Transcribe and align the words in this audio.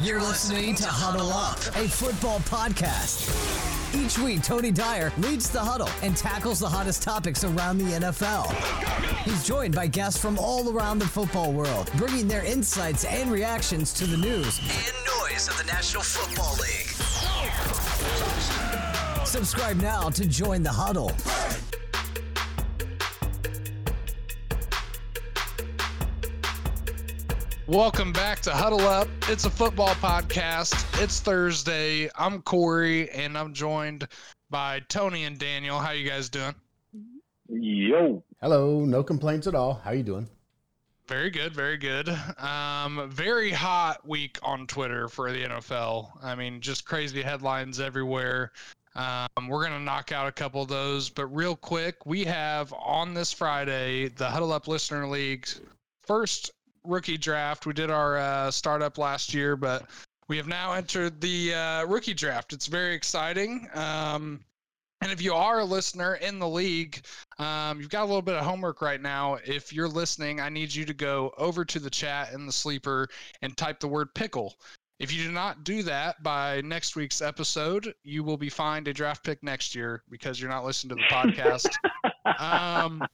You're 0.00 0.20
listening 0.20 0.76
to 0.76 0.86
Huddle 0.86 1.32
Up, 1.32 1.58
a 1.74 1.88
football 1.88 2.38
podcast. 2.40 3.26
Each 3.92 4.16
week, 4.16 4.44
Tony 4.44 4.70
Dyer 4.70 5.12
leads 5.18 5.50
the 5.50 5.58
huddle 5.58 5.88
and 6.02 6.16
tackles 6.16 6.60
the 6.60 6.68
hottest 6.68 7.02
topics 7.02 7.42
around 7.42 7.78
the 7.78 7.98
NFL. 7.98 8.46
He's 9.24 9.44
joined 9.44 9.74
by 9.74 9.88
guests 9.88 10.20
from 10.20 10.38
all 10.38 10.70
around 10.70 11.00
the 11.00 11.06
football 11.06 11.52
world, 11.52 11.90
bringing 11.96 12.28
their 12.28 12.44
insights 12.44 13.04
and 13.06 13.32
reactions 13.32 13.92
to 13.94 14.06
the 14.06 14.16
news 14.16 14.60
and 14.60 14.94
noise 15.20 15.48
of 15.48 15.58
the 15.58 15.64
National 15.64 16.04
Football 16.04 16.54
League. 16.58 16.86
Subscribe 19.26 19.78
now 19.78 20.10
to 20.10 20.28
join 20.28 20.62
the 20.62 20.70
huddle. 20.70 21.10
Welcome 27.68 28.14
back 28.14 28.40
to 28.40 28.50
Huddle 28.50 28.80
Up. 28.80 29.08
It's 29.28 29.44
a 29.44 29.50
football 29.50 29.94
podcast. 29.96 31.02
It's 31.02 31.20
Thursday. 31.20 32.08
I'm 32.16 32.40
Corey, 32.40 33.10
and 33.10 33.36
I'm 33.36 33.52
joined 33.52 34.08
by 34.48 34.80
Tony 34.88 35.24
and 35.24 35.38
Daniel. 35.38 35.78
How 35.78 35.90
you 35.90 36.08
guys 36.08 36.30
doing? 36.30 36.54
Yo. 37.46 38.24
Hello. 38.40 38.86
No 38.86 39.02
complaints 39.02 39.46
at 39.46 39.54
all. 39.54 39.74
How 39.84 39.90
you 39.90 40.02
doing? 40.02 40.26
Very 41.08 41.28
good. 41.28 41.52
Very 41.52 41.76
good. 41.76 42.08
Um, 42.38 43.10
very 43.10 43.50
hot 43.50 44.08
week 44.08 44.38
on 44.42 44.66
Twitter 44.66 45.06
for 45.06 45.30
the 45.30 45.44
NFL. 45.44 46.24
I 46.24 46.34
mean, 46.34 46.62
just 46.62 46.86
crazy 46.86 47.20
headlines 47.20 47.80
everywhere. 47.80 48.50
Um, 48.94 49.46
we're 49.46 49.60
going 49.60 49.78
to 49.78 49.84
knock 49.84 50.10
out 50.10 50.26
a 50.26 50.32
couple 50.32 50.62
of 50.62 50.68
those, 50.68 51.10
but 51.10 51.26
real 51.26 51.54
quick, 51.54 52.06
we 52.06 52.24
have 52.24 52.72
on 52.72 53.12
this 53.12 53.30
Friday 53.30 54.08
the 54.08 54.30
Huddle 54.30 54.54
Up 54.54 54.68
Listener 54.68 55.06
League's 55.06 55.60
first 56.00 56.52
rookie 56.88 57.18
draft. 57.18 57.66
We 57.66 57.72
did 57.72 57.90
our 57.90 58.16
uh, 58.18 58.50
startup 58.50 58.98
last 58.98 59.32
year, 59.34 59.56
but 59.56 59.84
we 60.28 60.36
have 60.36 60.48
now 60.48 60.72
entered 60.72 61.20
the 61.20 61.54
uh, 61.54 61.84
rookie 61.86 62.14
draft. 62.14 62.52
It's 62.52 62.66
very 62.66 62.94
exciting. 62.94 63.68
Um, 63.74 64.40
and 65.00 65.12
if 65.12 65.22
you 65.22 65.32
are 65.32 65.60
a 65.60 65.64
listener 65.64 66.16
in 66.16 66.38
the 66.38 66.48
league, 66.48 67.02
um, 67.38 67.80
you've 67.80 67.90
got 67.90 68.02
a 68.02 68.06
little 68.06 68.22
bit 68.22 68.34
of 68.34 68.44
homework 68.44 68.82
right 68.82 69.00
now. 69.00 69.38
If 69.44 69.72
you're 69.72 69.88
listening, 69.88 70.40
I 70.40 70.48
need 70.48 70.74
you 70.74 70.84
to 70.86 70.94
go 70.94 71.32
over 71.38 71.64
to 71.64 71.78
the 71.78 71.90
chat 71.90 72.32
in 72.32 72.46
the 72.46 72.52
sleeper 72.52 73.08
and 73.42 73.56
type 73.56 73.78
the 73.78 73.86
word 73.88 74.12
pickle. 74.14 74.56
If 74.98 75.12
you 75.12 75.22
do 75.22 75.30
not 75.30 75.62
do 75.62 75.84
that 75.84 76.20
by 76.24 76.60
next 76.62 76.96
week's 76.96 77.22
episode, 77.22 77.94
you 78.02 78.24
will 78.24 78.36
be 78.36 78.48
fined 78.48 78.88
a 78.88 78.92
draft 78.92 79.22
pick 79.22 79.40
next 79.44 79.74
year 79.74 80.02
because 80.10 80.40
you're 80.40 80.50
not 80.50 80.64
listening 80.64 80.96
to 80.96 81.02
the 81.02 81.14
podcast. 81.14 81.68
um, 82.40 83.06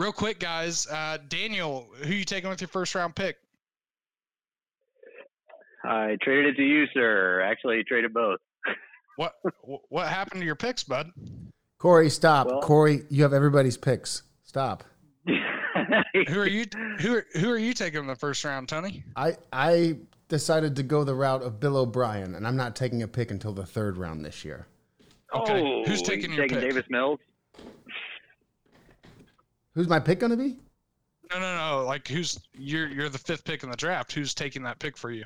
real 0.00 0.12
quick, 0.12 0.38
guys. 0.40 0.86
Uh, 0.86 1.18
Daniel, 1.28 1.86
who 2.02 2.14
you 2.14 2.24
taking 2.24 2.48
with 2.50 2.60
your 2.60 2.68
first 2.68 2.94
round 2.94 3.14
pick? 3.14 3.36
I 5.84 6.16
traded 6.22 6.54
it 6.54 6.56
to 6.56 6.62
you, 6.62 6.86
sir. 6.92 7.40
Actually, 7.42 7.84
traded 7.84 8.12
both. 8.12 8.38
What 9.16 9.34
What 9.88 10.08
happened 10.08 10.40
to 10.40 10.46
your 10.46 10.56
picks, 10.56 10.82
bud? 10.84 11.10
Corey, 11.78 12.10
stop. 12.10 12.46
Well- 12.46 12.60
Corey, 12.60 13.02
you 13.10 13.22
have 13.22 13.32
everybody's 13.32 13.76
picks. 13.76 14.22
Stop. 14.44 14.84
Who 15.26 16.40
are 16.40 16.48
you? 16.48 16.64
Who 17.00 17.16
are, 17.16 17.26
Who 17.34 17.50
are 17.50 17.58
you 17.58 17.72
taking 17.74 18.00
in 18.00 18.06
the 18.06 18.16
first 18.16 18.44
round, 18.44 18.68
Tony? 18.68 19.04
I 19.16 19.36
I 19.52 19.98
decided 20.28 20.76
to 20.76 20.82
go 20.82 21.04
the 21.04 21.14
route 21.14 21.42
of 21.42 21.60
Bill 21.60 21.76
O'Brien, 21.76 22.34
and 22.34 22.46
I'm 22.46 22.56
not 22.56 22.76
taking 22.76 23.02
a 23.02 23.08
pick 23.08 23.30
until 23.30 23.52
the 23.52 23.66
third 23.66 23.96
round 23.96 24.24
this 24.24 24.44
year. 24.44 24.66
Okay. 25.34 25.60
Oh, 25.62 25.84
Who's 25.84 26.02
taking 26.02 26.30
you 26.30 26.36
your 26.36 26.46
taking 26.46 26.60
pick? 26.60 26.70
Davis 26.70 26.86
Mills? 26.90 27.20
Who's 29.80 29.88
my 29.88 29.98
pick 29.98 30.18
going 30.20 30.28
to 30.30 30.36
be? 30.36 30.58
No, 31.32 31.40
no, 31.40 31.56
no. 31.56 31.84
Like, 31.86 32.06
who's 32.06 32.38
you're 32.52 32.86
you're 32.88 33.08
the 33.08 33.16
fifth 33.16 33.44
pick 33.46 33.62
in 33.62 33.70
the 33.70 33.76
draft. 33.78 34.12
Who's 34.12 34.34
taking 34.34 34.62
that 34.64 34.78
pick 34.78 34.94
for 34.94 35.10
you? 35.10 35.24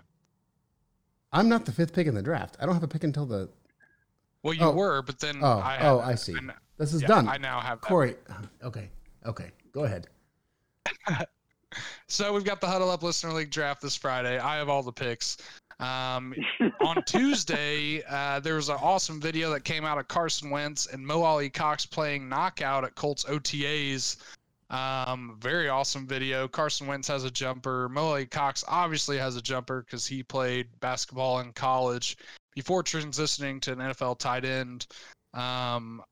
I'm 1.33 1.49
not 1.49 1.65
the 1.67 1.73
fifth 1.73 1.93
pick 1.93 2.07
in 2.07 2.15
the 2.15 2.23
draft. 2.23 2.57
I 2.61 2.67
don't 2.67 2.75
have 2.77 2.85
a 2.85 2.89
pick 2.89 3.03
until 3.03 3.27
the. 3.27 3.49
Well, 4.45 4.55
you 4.55 4.63
Oh. 4.63 4.71
were, 4.71 5.03
but 5.03 5.19
then 5.19 5.41
Oh, 5.43 5.59
I 5.59 5.79
oh, 5.89 5.99
I 5.99 6.15
see. 6.15 6.35
kn- 6.35 6.53
This 6.79 6.95
is 6.95 7.03
yeah, 7.03 7.09
done. 7.09 7.29
I 7.29 7.37
now 7.37 7.59
have 7.59 7.81
that. 7.81 7.89
Corey. 7.89 8.15
Okay. 8.63 8.91
Okay. 9.27 9.51
Go 9.73 9.83
ahead. 9.83 10.07
So 12.07 12.33
we've 12.33 12.45
got 12.45 12.61
the 12.61 12.69
Huddle 12.69 12.89
Up 12.89 13.03
Listener 13.03 13.33
League 13.33 13.51
draft 13.51 13.83
this 13.83 13.97
Friday. 13.97 14.39
I 14.39 14.57
have 14.59 14.69
all 14.69 14.85
the 14.85 14.93
picks. 14.93 15.39
Um, 15.81 16.33
on 16.81 17.03
Tuesday, 17.05 18.01
uh, 18.09 18.39
there 18.39 18.55
was 18.55 18.69
an 18.69 18.77
awesome 18.81 19.21
video 19.21 19.51
that 19.51 19.65
came 19.65 19.85
out 19.85 19.99
of 19.99 20.07
Carson 20.07 20.51
Wentz 20.51 20.87
and 20.87 21.05
Mo 21.05 21.23
Alie-Cox 21.25 21.85
playing 21.87 22.29
knockout 22.29 22.85
at 22.85 22.95
Colts 22.95 23.25
OTAs. 23.25 24.19
Um, 24.75 25.37
very 25.39 25.69
awesome 25.69 26.05
video. 26.05 26.49
Carson 26.49 26.89
Wentz 26.89 27.07
has 27.07 27.23
a 27.23 27.31
jumper. 27.31 27.89
Mo 27.89 28.09
Alie-Cox 28.09 28.65
obviously 28.67 29.17
has 29.19 29.37
a 29.37 29.43
jumper 29.43 29.83
because 29.83 30.05
he 30.05 30.25
played 30.25 30.67
basketball 30.81 31.39
in 31.39 31.53
college 31.53 32.17
before 32.57 32.83
transitioning 32.83 33.61
to 33.61 33.73
an 33.73 33.79
NFL 33.79 34.19
tight 34.19 34.45
end. 34.45 34.89
Um, 35.33 36.03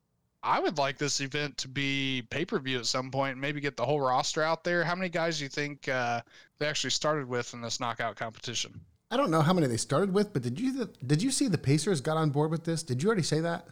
I 0.45 0.61
would 0.61 0.79
like 0.79 0.97
this 0.97 1.21
event 1.21 1.57
to 1.59 1.69
be 1.69 2.23
pay 2.31 2.45
per 2.45 2.61
view 2.61 2.79
at 2.79 2.87
some 2.87 3.11
point 3.11 3.33
and 3.33 3.41
maybe 3.41 3.61
get 3.61 3.77
the 3.77 3.85
whole 3.85 4.01
roster 4.01 4.43
out 4.43 4.63
there. 4.63 4.85
How 4.85 4.95
many 4.95 5.09
guys 5.09 5.39
do 5.39 5.45
you 5.45 5.51
think 5.51 5.89
uh, 5.89 6.21
they 6.61 6.67
actually 6.67 6.91
started 6.91 7.27
with 7.27 7.55
in 7.55 7.63
this 7.63 7.81
knockout 7.81 8.15
competition? 8.15 8.81
I 9.11 9.17
don't 9.17 9.33
know 9.33 9.43
how 9.43 9.53
many 9.53 9.67
they 9.67 9.77
started 9.77 10.15
with, 10.15 10.33
but 10.33 10.43
did 10.43 10.61
you 10.61 10.89
did 11.05 11.21
you 11.21 11.33
see 11.33 11.49
the 11.49 11.59
Pacers 11.59 12.01
got 12.01 12.17
on 12.17 12.31
board 12.31 12.53
with 12.53 12.63
this? 12.63 12.85
Did 12.85 13.03
you 13.03 13.09
already 13.09 13.25
say 13.25 13.41
that? 13.41 13.67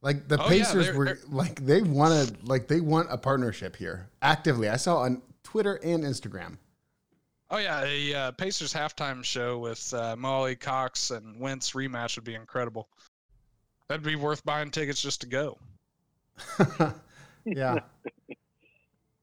Like 0.00 0.28
the 0.28 0.36
Oh, 0.40 0.44
yeah, 0.44 0.48
Pacers 0.64 0.86
they're- 0.86 0.94
were 0.96 1.04
they're- 1.06 1.18
like 1.28 1.64
they 1.64 1.82
wanted 1.82 2.46
like 2.48 2.68
they 2.68 2.80
want 2.80 3.08
a 3.10 3.18
partnership 3.18 3.74
here 3.76 4.08
actively. 4.22 4.68
I 4.68 4.76
saw 4.76 4.98
on 4.98 5.22
Twitter 5.42 5.74
and 5.82 6.04
Instagram. 6.04 6.56
Oh 7.50 7.56
yeah, 7.58 7.82
a 7.84 8.14
uh, 8.14 8.30
Pacers 8.32 8.72
halftime 8.74 9.24
show 9.24 9.58
with 9.58 9.92
uh, 9.94 10.14
Molly 10.16 10.54
Cox 10.54 11.10
and 11.10 11.40
Wentz 11.40 11.70
rematch 11.72 12.16
would 12.16 12.24
be 12.24 12.34
incredible. 12.34 12.88
That'd 13.88 14.04
be 14.04 14.16
worth 14.16 14.44
buying 14.44 14.70
tickets 14.70 15.00
just 15.00 15.22
to 15.22 15.26
go. 15.26 15.58
yeah. 17.44 17.78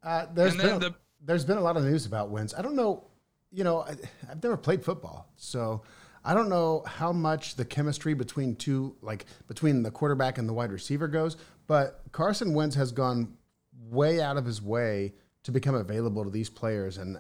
Uh, 0.03 0.25
there's 0.33 0.53
and 0.53 0.61
been 0.61 0.71
a, 0.73 0.79
the 0.79 0.95
there's 1.23 1.45
been 1.45 1.57
a 1.57 1.61
lot 1.61 1.77
of 1.77 1.83
news 1.83 2.05
about 2.05 2.29
Wentz. 2.29 2.53
I 2.57 2.61
don't 2.61 2.75
know, 2.75 3.03
you 3.51 3.63
know, 3.63 3.81
I, 3.81 3.95
I've 4.29 4.41
never 4.43 4.57
played 4.57 4.83
football, 4.83 5.31
so 5.37 5.81
I 6.25 6.33
don't 6.33 6.49
know 6.49 6.83
how 6.87 7.11
much 7.11 7.55
the 7.55 7.63
chemistry 7.63 8.15
between 8.15 8.55
two, 8.55 8.95
like 9.01 9.25
between 9.47 9.83
the 9.83 9.91
quarterback 9.91 10.39
and 10.39 10.49
the 10.49 10.53
wide 10.53 10.71
receiver 10.71 11.07
goes. 11.07 11.37
But 11.67 12.01
Carson 12.11 12.53
Wentz 12.53 12.75
has 12.75 12.91
gone 12.91 13.37
way 13.89 14.21
out 14.21 14.35
of 14.35 14.45
his 14.45 14.61
way 14.61 15.13
to 15.43 15.51
become 15.51 15.75
available 15.75 16.23
to 16.23 16.31
these 16.31 16.49
players, 16.49 16.97
and 16.97 17.19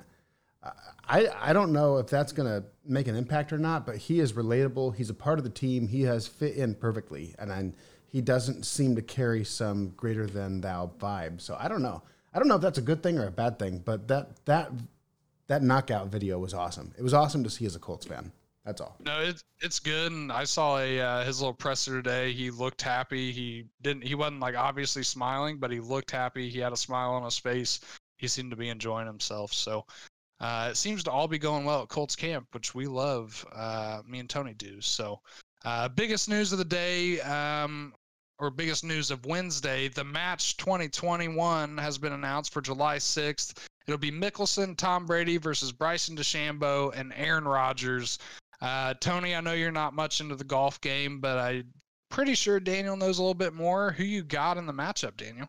I 1.07 1.27
I 1.39 1.53
don't 1.53 1.71
know 1.71 1.97
if 1.97 2.07
that's 2.07 2.31
going 2.31 2.49
to 2.49 2.67
make 2.83 3.07
an 3.07 3.15
impact 3.15 3.53
or 3.53 3.59
not. 3.59 3.85
But 3.85 3.97
he 3.97 4.19
is 4.19 4.33
relatable. 4.33 4.95
He's 4.95 5.11
a 5.11 5.13
part 5.13 5.37
of 5.37 5.43
the 5.43 5.51
team. 5.51 5.87
He 5.87 6.01
has 6.01 6.25
fit 6.27 6.55
in 6.55 6.73
perfectly, 6.73 7.35
and 7.37 7.53
I, 7.53 7.71
he 8.07 8.21
doesn't 8.21 8.65
seem 8.65 8.95
to 8.95 9.03
carry 9.03 9.43
some 9.43 9.89
greater 9.89 10.25
than 10.25 10.61
thou 10.61 10.91
vibe. 10.99 11.41
So 11.41 11.55
I 11.59 11.67
don't 11.67 11.83
know. 11.83 12.01
I 12.33 12.39
don't 12.39 12.47
know 12.47 12.55
if 12.55 12.61
that's 12.61 12.79
a 12.79 12.81
good 12.81 13.03
thing 13.03 13.19
or 13.19 13.27
a 13.27 13.31
bad 13.31 13.59
thing, 13.59 13.83
but 13.85 14.07
that 14.07 14.43
that 14.45 14.71
that 15.45 15.61
knockout 15.61 16.07
video 16.07 16.39
was 16.39 16.55
awesome. 16.55 16.91
It 16.97 17.03
was 17.03 17.13
awesome 17.13 17.43
to 17.43 17.51
see 17.51 17.67
as 17.67 17.75
a 17.75 17.79
Colts 17.79 18.07
fan. 18.07 18.31
That's 18.65 18.81
all. 18.81 18.97
no, 19.05 19.21
it's 19.21 19.43
it's 19.61 19.79
good. 19.79 20.11
And 20.11 20.31
I 20.31 20.43
saw 20.43 20.79
a 20.79 20.99
uh, 20.99 21.23
his 21.23 21.39
little 21.39 21.53
presser 21.53 22.01
today. 22.01 22.33
He 22.33 22.49
looked 22.49 22.81
happy. 22.81 23.31
He 23.31 23.65
didn't. 23.81 24.03
He 24.03 24.15
wasn't 24.15 24.39
like 24.39 24.55
obviously 24.55 25.03
smiling, 25.03 25.59
but 25.59 25.71
he 25.71 25.79
looked 25.79 26.09
happy. 26.09 26.49
He 26.49 26.59
had 26.59 26.73
a 26.73 26.77
smile 26.77 27.11
on 27.11 27.23
his 27.23 27.37
face. 27.37 27.79
He 28.17 28.27
seemed 28.27 28.49
to 28.49 28.57
be 28.57 28.69
enjoying 28.69 29.05
himself. 29.05 29.53
So 29.53 29.85
uh, 30.39 30.69
it 30.71 30.77
seems 30.77 31.03
to 31.03 31.11
all 31.11 31.27
be 31.27 31.37
going 31.37 31.63
well 31.63 31.83
at 31.83 31.89
Colts 31.89 32.15
camp, 32.15 32.47
which 32.53 32.73
we 32.73 32.87
love. 32.87 33.45
Uh, 33.53 34.01
me 34.07 34.19
and 34.19 34.29
Tony 34.29 34.55
do. 34.55 34.81
So 34.81 35.19
uh, 35.63 35.87
biggest 35.89 36.27
news 36.27 36.51
of 36.51 36.57
the 36.57 36.65
day. 36.65 37.21
Um, 37.21 37.93
or 38.37 38.49
biggest 38.49 38.83
news 38.83 39.11
of 39.11 39.25
Wednesday, 39.25 39.87
the 39.87 40.03
match 40.03 40.57
2021 40.57 41.77
has 41.77 41.97
been 41.97 42.11
announced 42.11 42.51
for 42.51 42.61
July 42.61 42.97
6th. 42.97 43.57
It'll 43.87 43.97
be 43.97 44.11
Mickelson, 44.11 44.75
Tom 44.75 45.05
Brady 45.05 45.37
versus 45.37 45.71
Bryson 45.71 46.17
DeChambeau 46.17 46.91
and 46.95 47.13
Aaron 47.15 47.45
Rodgers. 47.45 48.19
Uh, 48.61 48.93
Tony, 48.99 49.35
I 49.35 49.41
know 49.41 49.53
you're 49.53 49.71
not 49.71 49.93
much 49.93 50.21
into 50.21 50.35
the 50.35 50.43
golf 50.43 50.79
game, 50.81 51.19
but 51.19 51.37
I'm 51.37 51.73
pretty 52.09 52.35
sure 52.35 52.59
Daniel 52.59 52.95
knows 52.95 53.19
a 53.19 53.21
little 53.21 53.33
bit 53.33 53.53
more. 53.53 53.91
Who 53.91 54.03
you 54.03 54.23
got 54.23 54.57
in 54.57 54.65
the 54.65 54.73
matchup, 54.73 55.17
Daniel? 55.17 55.47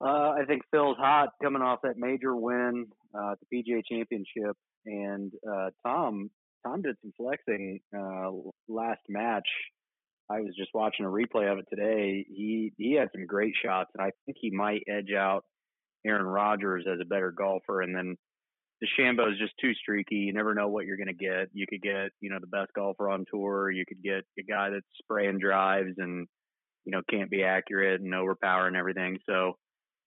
Uh, 0.00 0.34
I 0.38 0.44
think 0.46 0.62
Phil's 0.70 0.98
hot 0.98 1.30
coming 1.42 1.62
off 1.62 1.80
that 1.82 1.96
major 1.96 2.36
win 2.36 2.86
uh, 3.14 3.32
at 3.32 3.38
the 3.40 3.64
PGA 3.64 3.82
Championship, 3.90 4.56
and 4.84 5.32
uh, 5.50 5.70
Tom 5.86 6.30
Tom 6.66 6.82
did 6.82 6.96
some 7.02 7.12
flexing 7.16 7.80
uh, 7.96 8.30
last 8.68 9.00
match. 9.08 9.48
I 10.28 10.40
was 10.40 10.54
just 10.56 10.70
watching 10.74 11.06
a 11.06 11.08
replay 11.08 11.50
of 11.50 11.58
it 11.58 11.66
today. 11.70 12.26
He 12.28 12.72
he 12.76 12.94
had 12.94 13.08
some 13.12 13.26
great 13.26 13.54
shots, 13.64 13.90
and 13.94 14.04
I 14.04 14.10
think 14.26 14.36
he 14.40 14.50
might 14.50 14.82
edge 14.88 15.12
out 15.16 15.44
Aaron 16.04 16.26
Rodgers 16.26 16.84
as 16.92 16.98
a 17.00 17.06
better 17.06 17.30
golfer. 17.30 17.80
And 17.82 17.94
then 17.94 18.16
DeChambeau 18.82 19.32
is 19.32 19.38
just 19.38 19.54
too 19.60 19.72
streaky. 19.74 20.16
You 20.16 20.32
never 20.32 20.54
know 20.54 20.68
what 20.68 20.84
you're 20.86 20.96
going 20.98 21.06
to 21.08 21.12
get. 21.14 21.48
You 21.52 21.66
could 21.68 21.82
get 21.82 22.10
you 22.20 22.30
know 22.30 22.38
the 22.40 22.46
best 22.46 22.72
golfer 22.74 23.08
on 23.08 23.24
tour. 23.30 23.70
You 23.70 23.84
could 23.86 24.02
get 24.02 24.24
a 24.38 24.42
guy 24.42 24.70
that's 24.70 24.86
spraying 24.98 25.38
drives 25.38 25.94
and 25.98 26.26
you 26.84 26.92
know 26.92 27.00
can't 27.10 27.30
be 27.30 27.42
accurate 27.42 28.00
and 28.00 28.14
overpower 28.14 28.66
and 28.66 28.76
everything. 28.76 29.18
So 29.26 29.56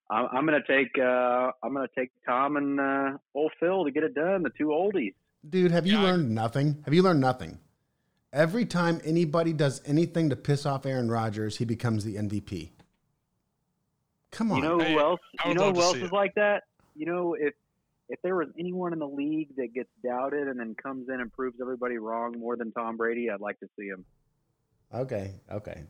I'm, 0.09 0.27
I'm 0.31 0.45
gonna 0.45 0.59
take 0.67 0.97
uh, 0.99 1.51
I'm 1.63 1.73
gonna 1.73 1.87
take 1.97 2.11
Tom 2.27 2.57
and 2.57 2.79
uh, 2.79 3.17
old 3.33 3.51
Phil 3.59 3.85
to 3.85 3.91
get 3.91 4.03
it 4.03 4.13
done. 4.13 4.43
The 4.43 4.51
two 4.57 4.67
oldies. 4.67 5.13
Dude, 5.47 5.71
have 5.71 5.87
you 5.87 5.93
Yeah, 5.93 6.03
learned 6.03 6.29
nothing? 6.31 6.81
Have 6.85 6.93
you 6.93 7.01
learned 7.01 7.21
nothing? 7.21 7.59
Every 8.31 8.65
time 8.65 9.01
anybody 9.03 9.53
does 9.53 9.81
anything 9.85 10.29
to 10.29 10.35
piss 10.35 10.65
off 10.65 10.85
Aaron 10.85 11.09
Rodgers, 11.09 11.57
he 11.57 11.65
becomes 11.65 12.03
the 12.03 12.15
MVP. 12.17 12.69
Come 14.31 14.51
on. 14.51 14.57
You 14.57 14.63
know 14.63 14.77
who 14.77 14.99
else? 14.99 15.19
I 15.43 15.49
You 15.49 15.55
know 15.55 15.73
who 15.73 15.81
else 15.81 15.95
is 15.97 16.03
it. 16.03 16.13
like 16.13 16.35
that? 16.35 16.63
You 16.95 17.07
know 17.07 17.33
if 17.39 17.53
if 18.09 18.19
there 18.23 18.35
was 18.35 18.47
anyone 18.57 18.91
in 18.91 18.99
the 18.99 19.07
league 19.07 19.55
that 19.57 19.73
gets 19.73 19.89
doubted 20.03 20.47
and 20.47 20.59
then 20.59 20.75
comes 20.81 21.07
in 21.09 21.21
and 21.21 21.31
proves 21.31 21.57
everybody 21.61 21.97
wrong 21.97 22.35
more 22.37 22.57
than 22.57 22.71
Tom 22.71 22.97
Brady, 22.97 23.29
I'd 23.29 23.39
like 23.39 23.59
to 23.59 23.69
see 23.77 23.85
him. 23.87 24.03
okay, 24.93 25.35
okay. 25.51 25.83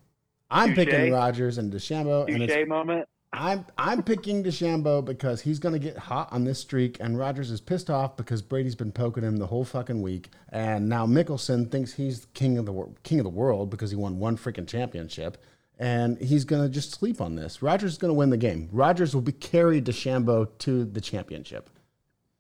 I'm 0.52 0.70
Touche. 0.70 0.88
picking 0.88 1.14
Rodgers 1.14 1.58
and 1.58 1.72
DeChambeau, 1.72 2.28
and 2.28 2.44
it's 2.44 2.54
Touche 2.54 2.68
moment. 2.68 3.08
I'm 3.32 3.66
I'm 3.78 4.02
picking 4.02 4.44
DeChambeau 4.44 5.06
because 5.06 5.42
he's 5.42 5.60
going 5.60 5.74
to 5.74 5.80
get 5.80 5.98
hot 5.98 6.30
on 6.32 6.44
this 6.44 6.60
streak, 6.60 6.98
and 7.00 7.18
Rodgers 7.18 7.52
is 7.52 7.62
pissed 7.62 7.90
off 7.90 8.18
because 8.18 8.42
Brady's 8.42 8.76
been 8.76 8.92
poking 8.92 9.24
him 9.24 9.38
the 9.38 9.46
whole 9.46 9.64
fucking 9.64 10.02
week, 10.02 10.30
and 10.52 10.90
now 10.90 11.06
Mickelson 11.06 11.70
thinks 11.70 11.94
he's 11.94 12.26
king 12.34 12.58
of 12.58 12.66
the 12.66 12.90
king 13.04 13.20
of 13.20 13.24
the 13.24 13.30
world 13.30 13.70
because 13.70 13.92
he 13.92 13.96
won 13.96 14.18
one 14.18 14.36
freaking 14.36 14.68
championship, 14.68 15.38
and 15.78 16.18
he's 16.18 16.44
going 16.44 16.64
to 16.64 16.70
just 16.70 16.92
sleep 16.92 17.22
on 17.22 17.36
this. 17.36 17.62
Rodgers 17.62 17.92
is 17.92 17.98
going 18.00 18.10
to 18.10 18.16
win 18.16 18.32
the 18.32 18.38
game. 18.38 18.68
Rodgers 18.72 19.14
will 19.14 19.22
be 19.22 19.32
carry 19.32 19.80
DeChambeau 19.80 20.50
to 20.60 20.84
the 20.86 21.02
championship. 21.02 21.70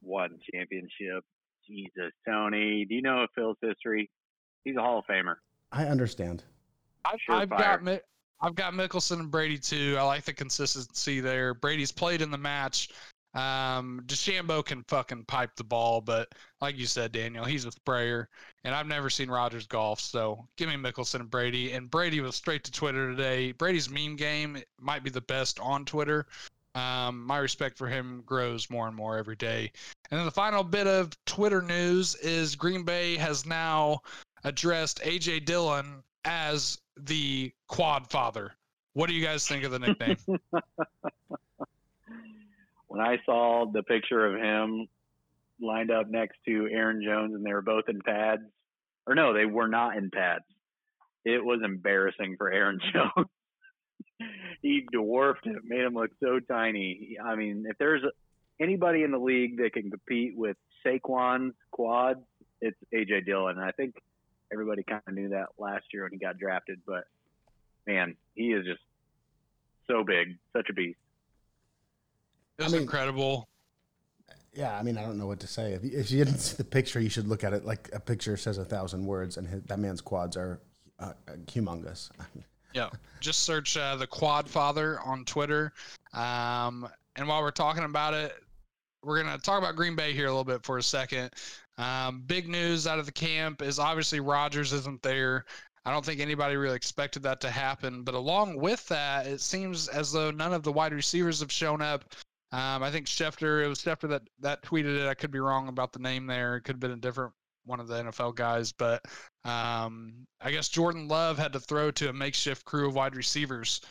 One 0.10 0.40
championship. 0.52 1.24
Jesus, 1.68 2.12
Tony. 2.28 2.84
Do 2.84 2.96
you 2.96 3.04
know 3.04 3.28
Phil's 3.36 3.58
history? 3.62 4.10
He's 4.64 4.76
a 4.76 4.82
Hall 4.82 5.00
of 5.00 5.06
Famer. 5.06 5.36
I 5.72 5.86
understand. 5.86 6.44
I've, 7.06 7.20
Surefire. 7.30 7.42
I've 7.42 7.50
got 7.50 7.84
Mi- 7.84 8.00
I've 8.42 8.56
got 8.56 8.74
Mickelson 8.74 9.20
and 9.20 9.30
Brady 9.30 9.60
too. 9.60 9.98
I 10.00 10.02
like 10.02 10.24
the 10.24 10.34
consistency 10.34 11.20
there. 11.20 11.54
Brady's 11.54 11.92
played 11.92 12.24
in 12.24 12.32
the 12.32 12.40
match. 12.40 12.90
Um, 13.36 14.02
DeChambeau 14.08 14.66
can 14.66 14.84
fucking 14.88 15.26
pipe 15.26 15.52
the 15.56 15.64
ball, 15.64 16.02
but 16.02 16.30
like 16.60 16.76
you 16.76 16.88
said, 16.88 17.12
Daniel, 17.12 17.46
he's 17.46 17.66
a 17.66 17.72
sprayer, 17.72 18.28
and 18.64 18.74
I've 18.74 18.88
never 18.88 19.12
seen 19.12 19.30
Rodgers 19.30 19.68
golf. 19.68 20.00
So 20.00 20.48
give 20.58 20.70
me 20.70 20.76
Mickelson 20.76 21.20
and 21.20 21.30
Brady. 21.30 21.74
And 21.74 21.92
Brady 21.92 22.20
was 22.22 22.36
straight 22.36 22.64
to 22.64 22.72
Twitter 22.72 23.12
today. 23.12 23.52
Brady's 23.52 23.92
meme 23.92 24.16
game 24.16 24.58
might 24.80 25.04
be 25.04 25.12
the 25.12 25.22
best 25.22 25.60
on 25.60 25.86
Twitter. 25.86 26.26
Um, 26.76 27.24
my 27.26 27.40
respect 27.40 27.78
for 27.78 27.88
him 27.88 28.24
grows 28.26 28.70
more 28.70 28.88
and 28.88 28.96
more 28.96 29.18
every 29.18 29.36
day. 29.36 29.72
And 30.12 30.20
then 30.20 30.26
the 30.26 30.32
final 30.32 30.64
bit 30.64 30.88
of 30.88 31.12
Twitter 31.26 31.62
news 31.62 32.16
is 32.16 32.56
Green 32.56 32.84
Bay 32.84 33.18
has 33.18 33.46
now 33.46 34.02
addressed 34.44 35.02
AJ 35.02 35.46
Dillon 35.46 36.04
as 36.26 36.80
the 36.98 37.52
Quad 37.68 38.10
Father. 38.10 38.54
What 38.94 39.08
do 39.08 39.16
you 39.16 39.24
guys 39.24 39.48
think 39.48 39.64
of 39.64 39.72
the 39.72 39.80
nickname? 39.80 40.18
When 42.90 43.02
I 43.02 43.20
saw 43.24 43.70
the 43.72 43.84
picture 43.84 44.26
of 44.26 44.42
him 44.42 44.88
lined 45.62 45.92
up 45.92 46.10
next 46.10 46.38
to 46.48 46.68
Aaron 46.72 47.04
Jones 47.06 47.36
and 47.36 47.46
they 47.46 47.54
were 47.54 47.62
both 47.62 47.88
in 47.88 48.02
pads, 48.02 48.42
or 49.06 49.14
no, 49.14 49.32
they 49.32 49.46
were 49.46 49.68
not 49.68 49.96
in 49.96 50.10
pads. 50.10 50.44
It 51.24 51.46
was 51.46 51.62
embarrassing 51.64 52.36
for 52.38 52.52
Aaron 52.52 52.80
Jones. 52.94 53.30
he 54.62 54.86
dwarfed 54.92 55.46
him, 55.46 55.62
made 55.66 55.82
him 55.82 55.94
look 55.94 56.12
so 56.22 56.40
tiny. 56.40 57.18
I 57.24 57.36
mean, 57.36 57.66
if 57.70 57.78
there's 57.78 58.04
anybody 58.60 59.04
in 59.04 59.12
the 59.12 59.20
league 59.20 59.58
that 59.58 59.74
can 59.74 59.90
compete 59.90 60.36
with 60.36 60.58
Saquon's 60.86 61.54
quads, 61.72 62.20
it's 62.62 62.78
AJ 62.94 63.26
Dillon. 63.26 63.58
And 63.58 63.66
I 63.66 63.72
think 63.72 63.96
everybody 64.52 64.84
kind 64.84 65.02
of 65.08 65.14
knew 65.14 65.30
that 65.30 65.48
last 65.58 65.86
year 65.94 66.04
when 66.04 66.12
he 66.12 66.18
got 66.18 66.38
drafted. 66.38 66.80
But 66.86 67.06
man, 67.88 68.16
he 68.36 68.52
is 68.52 68.66
just 68.66 68.82
so 69.88 70.04
big, 70.04 70.38
such 70.56 70.70
a 70.70 70.74
beast. 70.74 71.00
It 72.58 72.64
was 72.64 72.74
I 72.74 72.78
mean- 72.78 72.84
incredible. 72.84 73.48
Yeah, 74.52 74.78
I 74.78 74.82
mean, 74.82 74.98
I 74.98 75.04
don't 75.04 75.20
know 75.20 75.28
what 75.28 75.40
to 75.42 75.48
say. 75.48 75.74
If 75.74 75.84
you, 75.84 75.92
if 75.94 76.10
you 76.10 76.26
didn't 76.26 76.40
see 76.40 76.58
the 76.58 76.64
picture, 76.64 77.00
you 77.00 77.08
should 77.08 77.28
look 77.28 77.44
at 77.44 77.54
it 77.54 77.66
like 77.66 77.88
a 77.94 78.00
picture 78.00 78.36
says 78.36 78.58
a 78.58 78.66
thousand 78.66 79.06
words, 79.06 79.38
and 79.38 79.48
his, 79.48 79.62
that 79.64 79.78
man's 79.78 80.02
quads 80.02 80.36
are 80.36 80.60
uh, 80.98 81.14
humongous. 81.46 82.10
Yeah, 82.74 82.90
just 83.20 83.42
search 83.42 83.78
uh, 83.78 83.96
the 83.96 84.08
Quad 84.08 84.50
Father 84.50 85.00
on 85.02 85.26
Twitter. 85.26 85.74
Um, 86.14 86.88
and 87.16 87.28
while 87.28 87.42
we're 87.42 87.52
talking 87.52 87.84
about 87.84 88.14
it, 88.14 88.34
we're 89.04 89.22
gonna 89.22 89.38
talk 89.38 89.60
about 89.60 89.76
Green 89.76 89.96
Bay 89.96 90.14
here 90.14 90.26
a 90.26 90.30
little 90.30 90.44
bit 90.44 90.64
for 90.64 90.78
a 90.78 90.84
second. 90.84 91.32
Um, 91.78 92.24
big 92.28 92.48
news 92.50 92.88
out 92.88 93.00
of 93.00 93.06
the 93.06 93.12
camp 93.12 93.62
is 93.62 93.80
obviously 93.80 94.20
Rodgers 94.20 94.74
isn't 94.74 95.02
there. 95.02 95.46
I 95.86 95.92
don't 95.92 96.06
think 96.06 96.20
anybody 96.20 96.56
really 96.58 96.76
expected 96.76 97.24
that 97.24 97.40
to 97.42 97.50
happen. 97.50 98.04
But 98.04 98.16
along 98.16 98.58
with 98.58 98.86
that, 98.90 99.26
it 99.26 99.42
seems 99.42 99.88
as 99.88 100.12
though 100.12 100.30
none 100.30 100.54
of 100.54 100.64
the 100.64 100.72
wide 100.72 100.94
receivers 100.94 101.40
have 101.40 101.52
shown 101.52 101.82
up. 101.82 102.04
Um, 102.52 102.84
I 102.84 102.92
think 102.92 103.08
Schefter, 103.08 103.64
it 103.64 103.68
was 103.68 103.80
Schefter 103.80 104.10
that, 104.10 104.24
that 104.40 104.62
tweeted 104.62 105.00
it. 105.00 105.08
I 105.08 105.14
could 105.14 105.32
be 105.32 105.40
wrong 105.40 105.68
about 105.68 105.94
the 105.94 106.00
name 106.00 106.28
there. 106.28 106.58
It 106.58 106.62
could 106.62 106.74
have 106.74 106.80
been 106.80 106.92
a 106.92 106.98
different 106.98 107.32
one 107.66 107.80
of 107.80 107.88
the 107.88 108.04
NFL 108.04 108.36
guys. 108.36 108.72
But 108.72 109.04
um, 109.46 110.26
I 110.42 110.52
guess 110.52 110.70
Jordan 110.70 111.08
Love 111.08 111.38
had 111.38 111.54
to 111.54 111.60
throw 111.60 111.92
to 111.92 112.10
a 112.10 112.14
makeshift 112.14 112.66
crew 112.66 112.88
of 112.88 112.96
wide 112.96 113.16
receivers. 113.16 113.82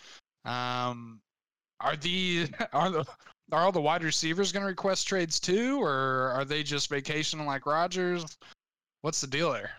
Um, 0.44 1.20
are 1.80 1.96
the 1.96 2.48
are 2.72 2.90
the 2.90 3.04
are 3.52 3.64
all 3.64 3.72
the 3.72 3.80
wide 3.80 4.04
receivers 4.04 4.52
going 4.52 4.62
to 4.62 4.68
request 4.68 5.06
trades 5.06 5.40
too, 5.40 5.82
or 5.82 6.32
are 6.34 6.44
they 6.44 6.62
just 6.62 6.90
vacationing 6.90 7.46
like 7.46 7.66
Rodgers? 7.66 8.36
What's 9.02 9.20
the 9.20 9.26
deal 9.26 9.52
there? 9.52 9.70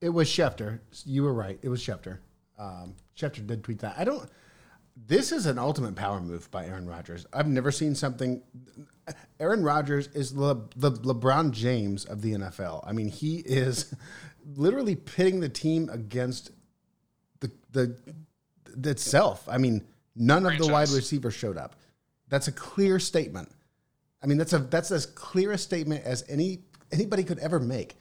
It 0.00 0.08
was 0.08 0.28
Schefter. 0.28 0.80
You 1.04 1.22
were 1.22 1.34
right. 1.34 1.58
It 1.62 1.68
was 1.68 1.80
Schefter. 1.80 2.18
Um, 2.58 2.94
Schefter 3.16 3.46
did 3.46 3.62
tweet 3.62 3.78
that. 3.80 3.94
I 3.96 4.04
don't. 4.04 4.28
This 4.96 5.32
is 5.32 5.46
an 5.46 5.58
ultimate 5.58 5.96
power 5.96 6.20
move 6.20 6.50
by 6.50 6.66
Aaron 6.66 6.86
Rodgers. 6.86 7.26
I've 7.32 7.48
never 7.48 7.72
seen 7.72 7.94
something. 7.94 8.42
Aaron 9.40 9.62
Rodgers 9.62 10.08
is 10.08 10.34
the, 10.34 10.54
the 10.76 10.92
LeBron 10.92 11.52
James 11.52 12.04
of 12.04 12.22
the 12.22 12.32
NFL. 12.32 12.84
I 12.86 12.92
mean, 12.92 13.08
he 13.08 13.38
is 13.38 13.94
literally 14.56 14.94
pitting 14.94 15.40
the 15.40 15.48
team 15.48 15.88
against 15.90 16.50
the 17.40 17.50
the, 17.72 17.96
the 18.64 18.90
itself. 18.90 19.48
I 19.48 19.58
mean, 19.58 19.84
none 20.14 20.46
of 20.46 20.58
the 20.58 20.66
wide 20.66 20.90
receivers 20.90 21.34
showed 21.34 21.56
up. 21.56 21.76
That's 22.28 22.48
a 22.48 22.52
clear 22.52 22.98
statement. 22.98 23.50
I 24.22 24.26
mean, 24.26 24.38
that's 24.38 24.52
a 24.52 24.58
that's 24.58 24.90
as 24.90 25.06
clear 25.06 25.52
a 25.52 25.58
statement 25.58 26.04
as 26.04 26.24
any 26.28 26.60
anybody 26.92 27.24
could 27.24 27.38
ever 27.38 27.58
make. 27.58 27.96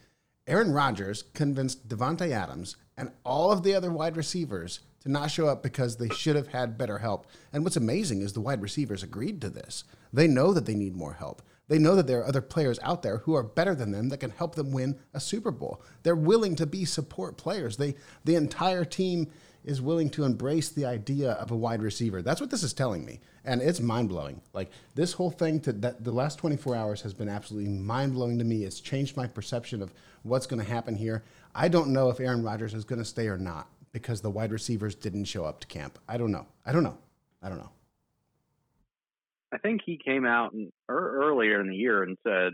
Aaron 0.48 0.72
Rodgers 0.72 1.24
convinced 1.34 1.88
Davante 1.88 2.32
Adams 2.32 2.76
and 2.98 3.12
all 3.24 3.52
of 3.52 3.64
the 3.64 3.74
other 3.74 3.92
wide 3.92 4.18
receivers 4.18 4.82
to 5.02 5.12
not 5.12 5.32
show 5.32 5.48
up 5.48 5.64
because 5.64 5.98
they 5.98 6.10
should 6.10 6.36
have 6.36 6.48
had 6.48 6.78
better 6.78 7.00
help. 7.00 7.28
And 7.52 7.64
what's 7.64 7.76
amazing 7.76 8.22
is 8.22 8.34
the 8.34 8.42
wide 8.42 8.62
receivers 8.62 9.04
agreed 9.04 9.42
to 9.42 9.50
this. 9.50 9.84
They 10.14 10.28
know 10.28 10.54
that 10.54 10.66
they 10.66 10.76
need 10.76 10.96
more 10.96 11.14
help. 11.14 11.42
They 11.68 11.80
know 11.80 11.96
that 11.96 12.06
there 12.06 12.20
are 12.20 12.28
other 12.28 12.42
players 12.42 12.80
out 12.84 13.02
there 13.02 13.20
who 13.20 13.34
are 13.34 13.44
better 13.44 13.74
than 13.74 13.92
them 13.92 14.10
that 14.10 14.18
can 14.18 14.32
help 14.32 14.56
them 14.56 14.72
win 14.72 15.00
a 15.14 15.20
Super 15.20 15.52
Bowl. 15.52 15.82
They're 16.04 16.16
willing 16.16 16.56
to 16.58 16.66
be 16.66 16.84
support 16.86 17.38
players. 17.38 17.78
They 17.78 17.96
the 18.26 18.36
entire 18.36 18.84
team 18.84 19.32
is 19.64 19.82
willing 19.82 20.10
to 20.10 20.24
embrace 20.24 20.70
the 20.70 20.86
idea 20.86 21.32
of 21.34 21.52
a 21.52 21.56
wide 21.56 21.82
receiver. 21.82 22.22
That's 22.22 22.42
what 22.42 22.50
this 22.50 22.64
is 22.64 22.74
telling 22.74 23.06
me. 23.06 23.20
And 23.46 23.62
it's 23.62 23.80
mind 23.80 24.10
blowing. 24.10 24.42
Like 24.54 24.72
this 24.96 25.14
whole 25.14 25.32
thing 25.32 25.60
to 25.62 25.72
that 25.74 26.04
the 26.04 26.12
last 26.12 26.40
24 26.40 26.76
hours 26.76 27.02
has 27.04 27.14
been 27.14 27.30
absolutely 27.30 27.70
mind 27.70 28.14
blowing 28.14 28.38
to 28.40 28.44
me. 28.44 28.66
It's 28.66 28.82
changed 28.82 29.16
my 29.16 29.28
perception 29.28 29.82
of 29.82 29.94
what's 30.24 30.48
going 30.48 30.62
to 30.62 30.70
happen 30.70 30.96
here. 30.96 31.24
I 31.56 31.70
don't 31.70 31.94
know 31.94 32.10
if 32.10 32.20
Aaron 32.20 32.44
Rodgers 32.44 32.74
is 32.74 32.84
going 32.84 33.00
to 33.00 33.06
stay 33.06 33.28
or 33.28 33.38
not 33.38 33.68
because 33.92 34.22
the 34.22 34.30
wide 34.30 34.52
receivers 34.52 34.96
didn't 34.96 35.26
show 35.26 35.46
up 35.46 35.60
to 35.62 35.68
camp. 35.68 36.00
I 36.08 36.18
don't 36.18 36.32
know. 36.32 36.48
I 36.66 36.72
don't 36.72 36.84
know. 36.84 36.98
I 37.42 37.50
don't 37.50 37.58
know. 37.58 37.72
I 39.54 39.58
think 39.58 39.82
he 39.86 40.00
came 40.04 40.26
out 40.26 40.54
and, 40.54 40.72
er, 40.90 41.24
earlier 41.24 41.60
in 41.60 41.68
the 41.68 41.76
year 41.76 42.04
and 42.04 42.18
said 42.24 42.54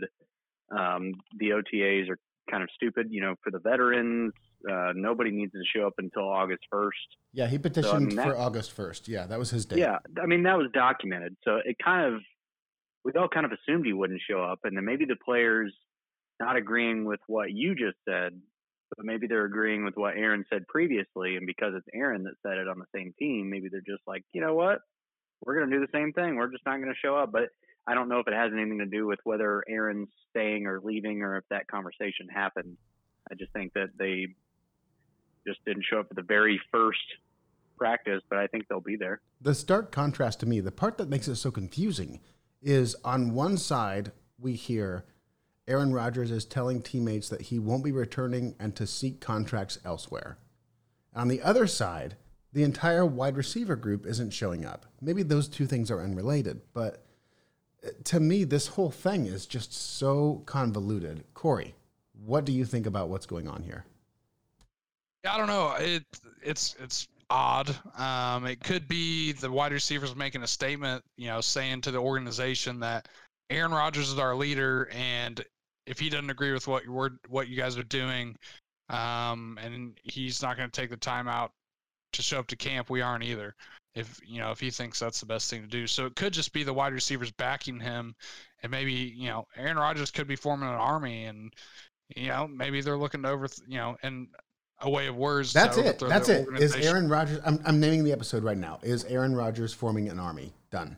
um, 0.70 1.14
the 1.38 1.50
OTAs 1.50 2.08
are 2.10 2.18
kind 2.50 2.62
of 2.62 2.68
stupid. 2.74 3.08
You 3.10 3.20
know, 3.20 3.34
for 3.42 3.50
the 3.50 3.60
veterans, 3.60 4.32
uh, 4.68 4.92
nobody 4.94 5.30
needs 5.30 5.52
to 5.52 5.62
show 5.74 5.86
up 5.86 5.94
until 5.98 6.28
August 6.28 6.62
first. 6.70 6.96
Yeah, 7.32 7.46
he 7.46 7.58
petitioned 7.58 8.06
mean, 8.06 8.16
that- 8.16 8.26
for 8.26 8.36
August 8.36 8.76
1st. 8.76 9.08
Yeah, 9.08 9.26
that 9.26 9.38
was 9.38 9.50
his 9.50 9.64
date. 9.64 9.78
Yeah, 9.78 9.98
I 10.20 10.26
mean 10.26 10.42
that 10.44 10.58
was 10.58 10.68
documented. 10.72 11.36
So 11.44 11.60
it 11.64 11.76
kind 11.82 12.14
of 12.14 12.20
we 13.04 13.12
all 13.12 13.28
kind 13.28 13.46
of 13.46 13.52
assumed 13.52 13.86
he 13.86 13.92
wouldn't 13.92 14.20
show 14.28 14.42
up, 14.42 14.60
and 14.64 14.76
then 14.76 14.84
maybe 14.84 15.04
the 15.04 15.16
players 15.24 15.72
not 16.40 16.56
agreeing 16.56 17.04
with 17.04 17.20
what 17.26 17.52
you 17.52 17.74
just 17.74 17.96
said, 18.08 18.40
but 18.96 19.04
maybe 19.04 19.26
they're 19.26 19.44
agreeing 19.44 19.84
with 19.84 19.96
what 19.96 20.16
Aaron 20.16 20.44
said 20.50 20.66
previously, 20.68 21.36
and 21.36 21.46
because 21.46 21.74
it's 21.76 21.86
Aaron 21.94 22.24
that 22.24 22.34
said 22.42 22.58
it 22.58 22.68
on 22.68 22.78
the 22.78 22.86
same 22.94 23.12
team, 23.18 23.50
maybe 23.50 23.68
they're 23.68 23.80
just 23.80 24.02
like, 24.06 24.24
you 24.32 24.40
know 24.40 24.54
what, 24.54 24.80
we're 25.44 25.56
going 25.56 25.70
to 25.70 25.76
do 25.76 25.80
the 25.80 25.92
same 25.98 26.12
thing. 26.12 26.36
We're 26.36 26.50
just 26.50 26.66
not 26.66 26.76
going 26.76 26.92
to 26.92 26.98
show 27.02 27.16
up. 27.16 27.32
But 27.32 27.50
I 27.86 27.94
don't 27.94 28.08
know 28.08 28.18
if 28.18 28.28
it 28.28 28.34
has 28.34 28.52
anything 28.52 28.78
to 28.78 28.86
do 28.86 29.06
with 29.06 29.20
whether 29.24 29.62
Aaron's 29.68 30.08
staying 30.30 30.66
or 30.66 30.80
leaving, 30.82 31.22
or 31.22 31.36
if 31.36 31.44
that 31.50 31.66
conversation 31.68 32.28
happened. 32.32 32.76
I 33.30 33.34
just 33.34 33.52
think 33.52 33.74
that 33.74 33.90
they 33.98 34.28
just 35.46 35.64
didn't 35.64 35.84
show 35.88 36.00
up 36.00 36.08
for 36.08 36.14
the 36.14 36.22
very 36.22 36.60
first 36.72 36.98
practice, 37.76 38.22
but 38.28 38.38
I 38.38 38.46
think 38.48 38.66
they'll 38.68 38.80
be 38.80 38.96
there. 38.96 39.20
The 39.40 39.54
stark 39.54 39.92
contrast 39.92 40.40
to 40.40 40.46
me, 40.46 40.60
the 40.60 40.72
part 40.72 40.98
that 40.98 41.08
makes 41.08 41.28
it 41.28 41.36
so 41.36 41.50
confusing 41.50 42.20
is 42.60 42.96
on 43.04 43.32
one 43.34 43.56
side, 43.56 44.12
we 44.38 44.54
hear 44.54 45.04
Aaron 45.68 45.92
Rodgers 45.92 46.30
is 46.30 46.44
telling 46.44 46.82
teammates 46.82 47.28
that 47.28 47.42
he 47.42 47.58
won't 47.58 47.84
be 47.84 47.92
returning 47.92 48.54
and 48.58 48.74
to 48.76 48.86
seek 48.86 49.20
contracts 49.20 49.78
elsewhere. 49.84 50.38
On 51.14 51.28
the 51.28 51.42
other 51.42 51.66
side, 51.66 52.16
the 52.52 52.62
entire 52.62 53.04
wide 53.04 53.36
receiver 53.36 53.76
group 53.76 54.06
isn't 54.06 54.32
showing 54.32 54.64
up. 54.64 54.86
Maybe 55.00 55.22
those 55.22 55.48
two 55.48 55.66
things 55.66 55.90
are 55.90 56.02
unrelated, 56.02 56.62
but 56.72 57.04
uh, 57.84 57.90
to 58.04 58.18
me, 58.18 58.44
this 58.44 58.66
whole 58.68 58.90
thing 58.90 59.26
is 59.26 59.46
just 59.46 59.72
so 59.72 60.42
convoluted. 60.46 61.24
Corey, 61.34 61.74
what 62.24 62.44
do 62.44 62.52
you 62.52 62.64
think 62.64 62.86
about 62.86 63.10
what's 63.10 63.26
going 63.26 63.46
on 63.46 63.62
here? 63.62 63.84
I 65.28 65.36
don't 65.36 65.46
know. 65.48 65.74
It 65.78 66.04
it's 66.42 66.74
it's 66.80 67.08
odd. 67.28 67.74
Um, 67.96 68.46
it 68.46 68.60
could 68.60 68.88
be 68.88 69.32
the 69.32 69.50
wide 69.50 69.72
receivers 69.72 70.16
making 70.16 70.42
a 70.42 70.46
statement, 70.46 71.04
you 71.16 71.26
know, 71.26 71.40
saying 71.40 71.82
to 71.82 71.90
the 71.90 71.98
organization 71.98 72.80
that 72.80 73.08
Aaron 73.50 73.72
Rodgers 73.72 74.10
is 74.10 74.18
our 74.18 74.34
leader, 74.34 74.88
and 74.92 75.44
if 75.88 75.98
he 75.98 76.10
doesn't 76.10 76.30
agree 76.30 76.52
with 76.52 76.68
what 76.68 76.84
you 76.84 77.18
what 77.28 77.48
you 77.48 77.56
guys 77.56 77.78
are 77.78 77.82
doing, 77.84 78.36
um, 78.90 79.58
and 79.62 79.98
he's 80.02 80.42
not 80.42 80.56
going 80.56 80.70
to 80.70 80.80
take 80.80 80.90
the 80.90 80.96
time 80.96 81.26
out 81.26 81.52
to 82.12 82.22
show 82.22 82.38
up 82.38 82.46
to 82.48 82.56
camp, 82.56 82.90
we 82.90 83.00
aren't 83.00 83.24
either. 83.24 83.54
If 83.94 84.20
you 84.24 84.38
know 84.38 84.50
if 84.50 84.60
he 84.60 84.70
thinks 84.70 85.00
that's 85.00 85.20
the 85.20 85.26
best 85.26 85.50
thing 85.50 85.62
to 85.62 85.66
do, 85.66 85.86
so 85.86 86.06
it 86.06 86.14
could 86.14 86.32
just 86.32 86.52
be 86.52 86.62
the 86.62 86.72
wide 86.72 86.92
receivers 86.92 87.32
backing 87.32 87.80
him, 87.80 88.14
and 88.62 88.70
maybe 88.70 88.92
you 88.92 89.28
know 89.28 89.46
Aaron 89.56 89.78
Rodgers 89.78 90.10
could 90.10 90.28
be 90.28 90.36
forming 90.36 90.68
an 90.68 90.74
army, 90.74 91.24
and 91.24 91.52
you 92.14 92.28
know 92.28 92.46
maybe 92.46 92.80
they're 92.80 92.98
looking 92.98 93.22
to 93.22 93.30
over 93.30 93.48
you 93.66 93.78
know 93.78 93.96
and 94.02 94.28
a 94.82 94.90
way 94.90 95.08
of 95.08 95.16
words. 95.16 95.52
That's 95.52 95.78
it. 95.78 95.98
That's 95.98 96.28
it. 96.28 96.46
Is 96.60 96.76
Aaron 96.76 97.08
Rodgers? 97.08 97.40
I'm, 97.44 97.60
I'm 97.64 97.80
naming 97.80 98.04
the 98.04 98.12
episode 98.12 98.44
right 98.44 98.58
now. 98.58 98.78
Is 98.82 99.04
Aaron 99.06 99.34
Rodgers 99.34 99.74
forming 99.74 100.08
an 100.08 100.20
army? 100.20 100.52
Done. 100.70 100.96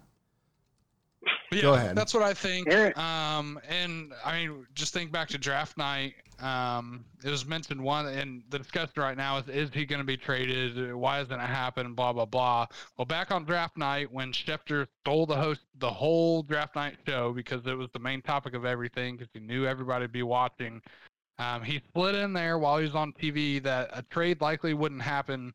Yeah, 1.53 1.63
Go 1.63 1.75
ahead. 1.75 1.97
That's 1.97 2.15
what 2.15 2.23
I 2.23 2.33
think. 2.33 2.69
Um, 2.97 3.59
and 3.69 4.13
I 4.25 4.39
mean, 4.39 4.67
just 4.75 4.95
think 4.95 5.11
back 5.11 5.29
to 5.31 5.39
draft 5.39 5.77
night. 5.77 6.15
Um, 6.39 7.05
it 7.25 7.29
was 7.29 7.45
mentioned 7.45 7.83
one, 7.83 8.07
and 8.07 8.43
the 8.51 8.59
discussion 8.59 8.93
right 8.97 9.17
now 9.17 9.39
is: 9.39 9.49
is 9.49 9.71
he 9.75 9.85
going 9.85 9.99
to 9.99 10.07
be 10.07 10.17
traded? 10.17 10.95
Why 10.95 11.21
isn't 11.21 11.33
it 11.33 11.41
happen? 11.41 11.95
Blah 11.95 12.13
blah 12.13 12.25
blah. 12.25 12.67
Well, 12.97 13.05
back 13.05 13.33
on 13.33 13.45
draft 13.45 13.77
night 13.77 14.13
when 14.13 14.33
Schefter 14.33 14.87
stole 15.03 15.27
the 15.27 15.37
host 15.37 15.63
the 15.79 15.91
whole 15.91 16.43
draft 16.45 16.77
night 16.77 16.97
show 17.07 17.33
because 17.33 17.67
it 17.67 17.77
was 17.77 17.89
the 17.93 17.99
main 17.99 18.23
topic 18.23 18.55
of 18.55 18.65
everything 18.65 19.17
because 19.17 19.31
he 19.35 19.41
knew 19.41 19.67
everybody 19.67 20.05
would 20.05 20.13
be 20.13 20.23
watching. 20.23 20.81
Um, 21.41 21.63
he 21.63 21.79
split 21.89 22.15
in 22.15 22.33
there 22.33 22.59
while 22.59 22.79
he 22.79 22.85
was 22.85 22.95
on 22.95 23.13
TV 23.15 23.63
that 23.63 23.91
a 23.93 24.03
trade 24.03 24.41
likely 24.43 24.75
wouldn't 24.75 25.03
happen 25.03 25.55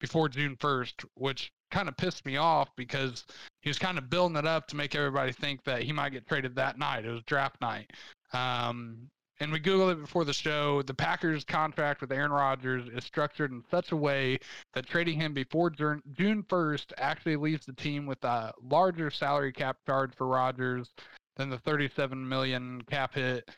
before 0.00 0.28
June 0.28 0.56
1st, 0.56 1.04
which 1.14 1.52
kind 1.70 1.88
of 1.88 1.96
pissed 1.96 2.24
me 2.24 2.36
off 2.36 2.70
because 2.76 3.24
he 3.62 3.70
was 3.70 3.78
kind 3.78 3.98
of 3.98 4.08
building 4.08 4.36
it 4.36 4.46
up 4.46 4.66
to 4.68 4.76
make 4.76 4.94
everybody 4.94 5.32
think 5.32 5.64
that 5.64 5.82
he 5.82 5.92
might 5.92 6.12
get 6.12 6.26
traded 6.26 6.54
that 6.56 6.78
night. 6.78 7.04
It 7.04 7.10
was 7.10 7.22
draft 7.24 7.60
night. 7.60 7.90
Um, 8.32 9.08
and 9.40 9.52
we 9.52 9.60
Googled 9.60 9.92
it 9.92 10.00
before 10.00 10.24
the 10.24 10.32
show. 10.32 10.82
The 10.82 10.94
Packers' 10.94 11.44
contract 11.44 12.00
with 12.00 12.10
Aaron 12.10 12.32
Rodgers 12.32 12.88
is 12.92 13.04
structured 13.04 13.52
in 13.52 13.62
such 13.70 13.92
a 13.92 13.96
way 13.96 14.38
that 14.74 14.86
trading 14.86 15.20
him 15.20 15.32
before 15.32 15.70
June 15.70 16.02
1st 16.16 16.92
actually 16.98 17.36
leaves 17.36 17.66
the 17.66 17.72
team 17.74 18.06
with 18.06 18.22
a 18.24 18.52
larger 18.62 19.10
salary 19.10 19.52
cap 19.52 19.76
charge 19.86 20.12
for 20.16 20.26
Rodgers 20.26 20.90
than 21.36 21.50
the 21.50 21.58
37 21.58 22.28
million 22.28 22.82
cap 22.82 23.14
hit 23.14 23.48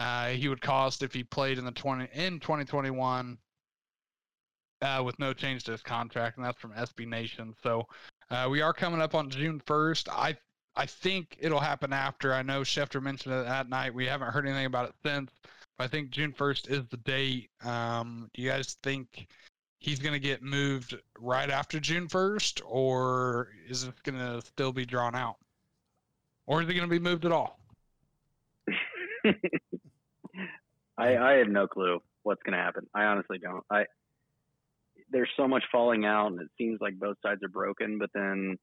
uh, 0.00 0.28
he 0.28 0.48
would 0.48 0.62
cost 0.62 1.02
if 1.02 1.12
he 1.12 1.22
played 1.22 1.58
in 1.58 1.64
the 1.64 1.70
20 1.72 2.08
in 2.14 2.40
2021 2.40 3.36
uh, 4.82 5.02
with 5.04 5.18
no 5.18 5.32
change 5.32 5.64
to 5.64 5.72
his 5.72 5.82
contract, 5.82 6.36
and 6.36 6.46
that's 6.46 6.60
from 6.60 6.72
SB 6.72 7.06
Nation. 7.06 7.54
So 7.62 7.86
uh, 8.30 8.48
we 8.50 8.60
are 8.62 8.72
coming 8.72 9.00
up 9.00 9.14
on 9.14 9.30
June 9.30 9.60
1st. 9.66 10.08
I 10.10 10.36
I 10.76 10.86
think 10.86 11.36
it'll 11.40 11.60
happen 11.60 11.92
after. 11.92 12.32
I 12.32 12.42
know 12.42 12.60
Schefter 12.60 13.02
mentioned 13.02 13.34
it 13.34 13.44
that 13.44 13.68
night. 13.68 13.92
We 13.92 14.06
haven't 14.06 14.32
heard 14.32 14.46
anything 14.46 14.66
about 14.66 14.88
it 14.88 14.94
since. 15.04 15.32
But 15.76 15.84
I 15.84 15.88
think 15.88 16.10
June 16.10 16.32
1st 16.32 16.70
is 16.70 16.86
the 16.90 16.96
date. 16.98 17.50
Um, 17.64 18.30
do 18.32 18.42
you 18.42 18.48
guys 18.48 18.76
think 18.82 19.26
he's 19.80 19.98
going 19.98 20.12
to 20.12 20.20
get 20.20 20.42
moved 20.42 20.96
right 21.18 21.50
after 21.50 21.80
June 21.80 22.06
1st, 22.06 22.62
or 22.64 23.48
is 23.68 23.84
it 23.84 23.94
going 24.04 24.18
to 24.18 24.40
still 24.46 24.72
be 24.72 24.86
drawn 24.86 25.14
out? 25.14 25.36
Or 26.46 26.62
is 26.62 26.68
it 26.68 26.74
going 26.74 26.88
to 26.88 26.90
be 26.90 26.98
moved 26.98 27.24
at 27.24 27.32
all? 27.32 27.58
I, 30.96 31.16
I 31.16 31.32
have 31.34 31.48
no 31.48 31.66
clue 31.66 32.00
what's 32.22 32.42
going 32.42 32.56
to 32.56 32.62
happen. 32.62 32.86
I 32.94 33.04
honestly 33.04 33.38
don't. 33.38 33.64
I 33.70 33.86
there's 35.10 35.30
so 35.36 35.46
much 35.48 35.64
falling 35.70 36.04
out, 36.04 36.32
and 36.32 36.40
it 36.40 36.48
seems 36.58 36.80
like 36.80 36.98
both 36.98 37.16
sides 37.22 37.42
are 37.42 37.48
broken. 37.48 37.98
But 37.98 38.10
then, 38.14 38.58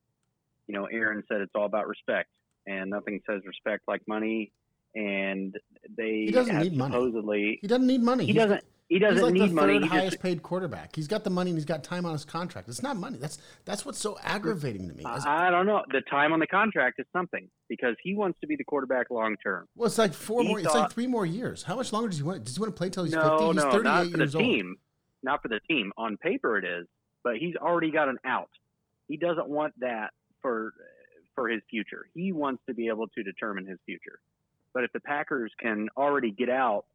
you 0.68 0.75
know, 0.75 0.86
Aaron 0.86 1.24
said 1.27 1.42
it's 1.42 1.54
all 1.56 1.66
about 1.66 1.88
respect, 1.88 2.30
and 2.66 2.89
nothing 2.89 3.22
says 3.30 3.42
respect 3.46 3.84
like 3.88 4.01
money. 4.08 4.51
And 4.96 5.56
they 5.96 6.24
he 6.25 6.32
doesn't 6.32 6.60
need 6.60 6.77
supposedly, 6.77 7.22
money. 7.22 7.60
He 7.62 7.68
doesn't 7.68 7.88
need 7.88 8.01
money. 8.01 8.25
He 8.25 8.32
He's, 8.32 8.42
doesn't. 8.42 8.63
He 8.89 9.00
doesn't 9.00 9.16
he's 9.16 9.24
like 9.24 9.34
need 9.34 9.50
the 9.50 9.54
money. 9.54 9.74
Third 9.74 9.84
he 9.84 9.89
highest 9.89 10.12
just, 10.13 10.24
paid 10.24 10.42
quarterback. 10.42 10.96
He's 10.96 11.08
got 11.08 11.25
the 11.25 11.30
money 11.30 11.51
and 11.51 11.58
he's 11.58 11.66
got 11.66 11.84
time 11.84 12.06
on 12.06 12.13
his 12.13 12.24
contract. 12.24 12.70
It's 12.70 12.82
not 12.82 12.96
money. 12.96 13.18
That's 13.18 13.38
that's 13.66 13.86
what's 13.86 14.00
so 14.00 14.18
aggravating 14.24 14.88
to 14.88 14.96
me. 14.96 15.04
I, 15.04 15.48
I 15.48 15.51
don't 15.51 15.66
know. 15.66 15.84
The 15.92 16.01
time 16.10 16.32
on 16.32 16.39
the 16.39 16.48
contract 16.48 17.00
is 17.00 17.06
something 17.12 17.50
because 17.68 17.96
he 18.01 18.16
wants 18.16 18.39
to 18.39 18.48
be 18.48 18.56
the 18.56 18.63
quarterback 18.63 19.12
long 19.12 19.36
term. 19.44 19.68
Well, 19.75 19.88
it's 19.88 19.98
like 19.98 20.13
four 20.13 20.42
he 20.42 20.48
more. 20.48 20.62
Thought, 20.62 20.66
it's 20.66 20.75
like 20.75 20.92
three 20.94 21.08
more 21.08 21.25
years. 21.25 21.63
How 21.63 21.75
much 21.75 21.92
longer 21.92 22.10
does 22.10 22.18
he 22.18 22.24
want? 22.24 22.46
Does 22.46 22.56
he 22.56 22.62
want 22.62 22.74
to 22.74 22.77
play 22.77 22.89
till 22.89 23.04
he's 23.04 23.13
no, 23.13 23.38
50? 23.38 23.46
He's 23.46 23.56
no, 23.56 23.72
38 23.72 23.84
not 23.84 24.12
for 24.12 24.18
years 24.18 24.32
the 24.32 24.38
old. 24.39 24.77
Not 25.24 25.41
for 25.41 25.47
the 25.47 25.59
team. 25.67 25.91
On 25.97 26.17
paper, 26.17 26.57
it 26.57 26.65
is, 26.65 26.88
but 27.24 27.38
he's 27.38 27.55
already 27.55 27.91
got 27.91 28.09
an 28.09 28.17
out. 28.25 28.50
He 29.07 29.17
doesn't 29.17 29.47
want 29.47 29.74
that 29.79 30.12
for 30.41 30.74
for 31.36 31.47
his 31.47 31.62
future. 31.69 32.07
He 32.13 32.31
wants 32.31 32.63
to 32.67 32.74
be 32.74 32.88
able 32.88 33.07
to 33.09 33.24
determine 33.24 33.65
his 33.65 33.77
future. 33.86 34.19
But 34.74 34.83
if 34.83 34.91
the 34.91 35.00
Packers 35.00 35.51
can 35.59 35.88
already 35.95 36.31
get 36.31 36.50
out, 36.50 36.86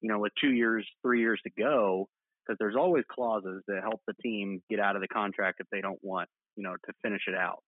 you 0.00 0.08
know, 0.08 0.18
with 0.18 0.32
two 0.40 0.50
years, 0.50 0.86
three 1.02 1.20
years 1.20 1.40
to 1.44 1.50
go, 1.50 2.08
because 2.44 2.58
there's 2.58 2.76
always 2.76 3.04
clauses 3.08 3.62
that 3.68 3.82
help 3.82 4.02
the 4.06 4.14
team 4.14 4.62
get 4.68 4.80
out 4.80 4.96
of 4.96 5.02
the 5.02 5.08
contract 5.08 5.60
if 5.60 5.66
they 5.70 5.80
don't 5.80 6.02
want, 6.02 6.28
you 6.56 6.62
know, 6.62 6.74
to 6.86 6.92
finish 7.02 7.22
it 7.26 7.34
out. 7.34 7.62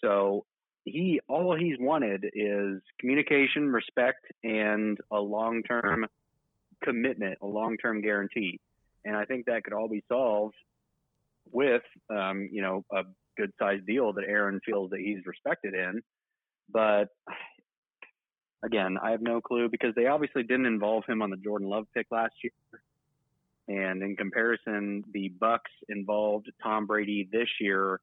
So 0.00 0.44
he 0.84 1.20
all 1.28 1.56
he's 1.56 1.76
wanted 1.78 2.26
is 2.34 2.82
communication, 2.98 3.72
respect, 3.72 4.26
and 4.42 4.98
a 5.10 5.18
long 5.18 5.62
term 5.62 6.06
commitment, 6.82 7.38
a 7.40 7.46
long 7.46 7.76
term 7.76 8.02
guarantee. 8.02 8.60
And 9.04 9.16
I 9.16 9.24
think 9.24 9.46
that 9.46 9.64
could 9.64 9.72
all 9.72 9.88
be 9.88 10.04
solved 10.08 10.54
with, 11.50 11.82
um, 12.10 12.48
you 12.52 12.62
know, 12.62 12.84
a 12.92 13.02
good 13.36 13.52
sized 13.58 13.86
deal 13.86 14.12
that 14.12 14.24
Aaron 14.26 14.60
feels 14.64 14.90
that 14.90 15.00
he's 15.00 15.24
respected 15.26 15.74
in. 15.74 16.02
But 16.70 17.08
again, 18.64 18.96
I 19.02 19.10
have 19.10 19.22
no 19.22 19.40
clue 19.40 19.68
because 19.68 19.94
they 19.94 20.06
obviously 20.06 20.42
didn't 20.42 20.66
involve 20.66 21.04
him 21.06 21.22
on 21.22 21.30
the 21.30 21.36
Jordan 21.36 21.68
Love 21.68 21.86
pick 21.94 22.06
last 22.10 22.34
year. 22.42 22.52
And 23.68 24.02
in 24.02 24.16
comparison, 24.16 25.04
the 25.12 25.28
Bucks 25.28 25.70
involved 25.88 26.50
Tom 26.62 26.86
Brady 26.86 27.28
this 27.30 27.48
year 27.60 28.00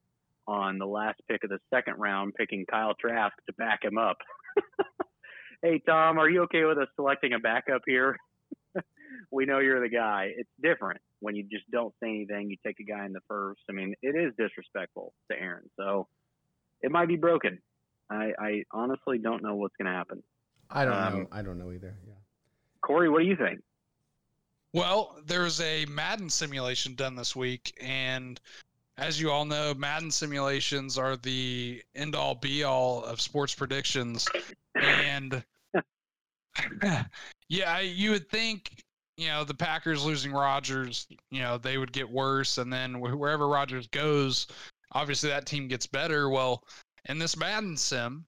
on 0.47 0.77
the 0.77 0.85
last 0.85 1.21
pick 1.27 1.43
of 1.43 1.49
the 1.49 1.59
second 1.69 1.95
round, 1.99 2.33
picking 2.33 2.65
Kyle 2.65 2.95
Trask 2.95 3.35
to 3.45 3.53
back 3.53 3.83
him 3.83 3.97
up. 3.97 4.17
hey 5.61 5.81
Tom, 5.85 6.17
are 6.17 6.29
you 6.29 6.43
okay 6.43 6.63
with 6.63 6.77
us 6.77 6.87
selecting 6.95 7.33
a 7.33 7.39
backup 7.39 7.81
here? 7.85 8.17
We 9.31 9.45
know 9.45 9.59
you're 9.59 9.81
the 9.81 9.89
guy. 9.89 10.31
It's 10.35 10.49
different 10.61 11.01
when 11.19 11.35
you 11.35 11.43
just 11.43 11.69
don't 11.71 11.93
say 12.01 12.09
anything. 12.09 12.49
You 12.49 12.57
take 12.65 12.79
a 12.79 12.83
guy 12.83 13.05
in 13.05 13.13
the 13.13 13.21
first. 13.27 13.61
I 13.69 13.73
mean, 13.73 13.93
it 14.01 14.15
is 14.15 14.33
disrespectful 14.37 15.13
to 15.31 15.39
Aaron. 15.39 15.69
So 15.77 16.07
it 16.81 16.91
might 16.91 17.07
be 17.07 17.15
broken. 17.15 17.59
I, 18.09 18.31
I 18.39 18.63
honestly 18.71 19.19
don't 19.19 19.43
know 19.43 19.55
what's 19.55 19.75
going 19.77 19.91
to 19.91 19.97
happen. 19.97 20.23
I 20.69 20.85
don't 20.85 20.93
um, 20.93 21.13
know. 21.13 21.27
I 21.31 21.41
don't 21.41 21.59
know 21.59 21.71
either. 21.71 21.95
Yeah. 22.07 22.13
Corey, 22.81 23.09
what 23.09 23.19
do 23.19 23.25
you 23.25 23.35
think? 23.35 23.61
Well, 24.73 25.17
there's 25.25 25.61
a 25.61 25.85
Madden 25.85 26.29
simulation 26.29 26.93
done 26.95 27.15
this 27.15 27.35
week, 27.35 27.75
and 27.81 28.39
as 28.97 29.19
you 29.19 29.31
all 29.31 29.45
know, 29.45 29.73
Madden 29.73 30.11
simulations 30.11 30.97
are 30.97 31.17
the 31.17 31.81
end 31.95 32.15
all 32.15 32.35
be 32.35 32.63
all 32.63 33.03
of 33.03 33.19
sports 33.19 33.53
predictions. 33.55 34.27
And 34.75 35.43
yeah, 37.49 37.79
you 37.79 38.11
would 38.11 38.29
think, 38.29 38.83
you 39.19 39.27
know, 39.27 39.43
the 39.43 39.53
Packers 39.53 40.05
losing 40.05 40.31
Rodgers, 40.31 41.07
you 41.29 41.41
know, 41.41 41.57
they 41.57 41.77
would 41.77 41.91
get 41.91 42.09
worse. 42.09 42.57
And 42.57 42.71
then 42.71 42.99
wherever 42.99 43.47
Rodgers 43.47 43.87
goes, 43.87 44.47
obviously 44.93 45.29
that 45.29 45.45
team 45.45 45.67
gets 45.67 45.85
better. 45.85 46.29
Well, 46.29 46.63
in 47.05 47.19
this 47.19 47.35
Madden 47.35 47.75
sim, 47.75 48.25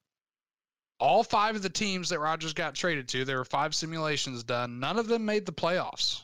all 1.00 1.24
five 1.24 1.55
of 1.55 1.62
the 1.62 1.69
teams 1.69 2.10
that 2.10 2.19
Rodgers 2.19 2.53
got 2.53 2.75
traded 2.75 3.07
to, 3.10 3.24
there 3.24 3.38
were 3.38 3.45
five 3.45 3.74
simulations 3.74 4.43
done. 4.43 4.79
None 4.79 5.00
of 5.00 5.07
them 5.07 5.25
made 5.25 5.45
the 5.45 5.53
playoffs. 5.53 6.24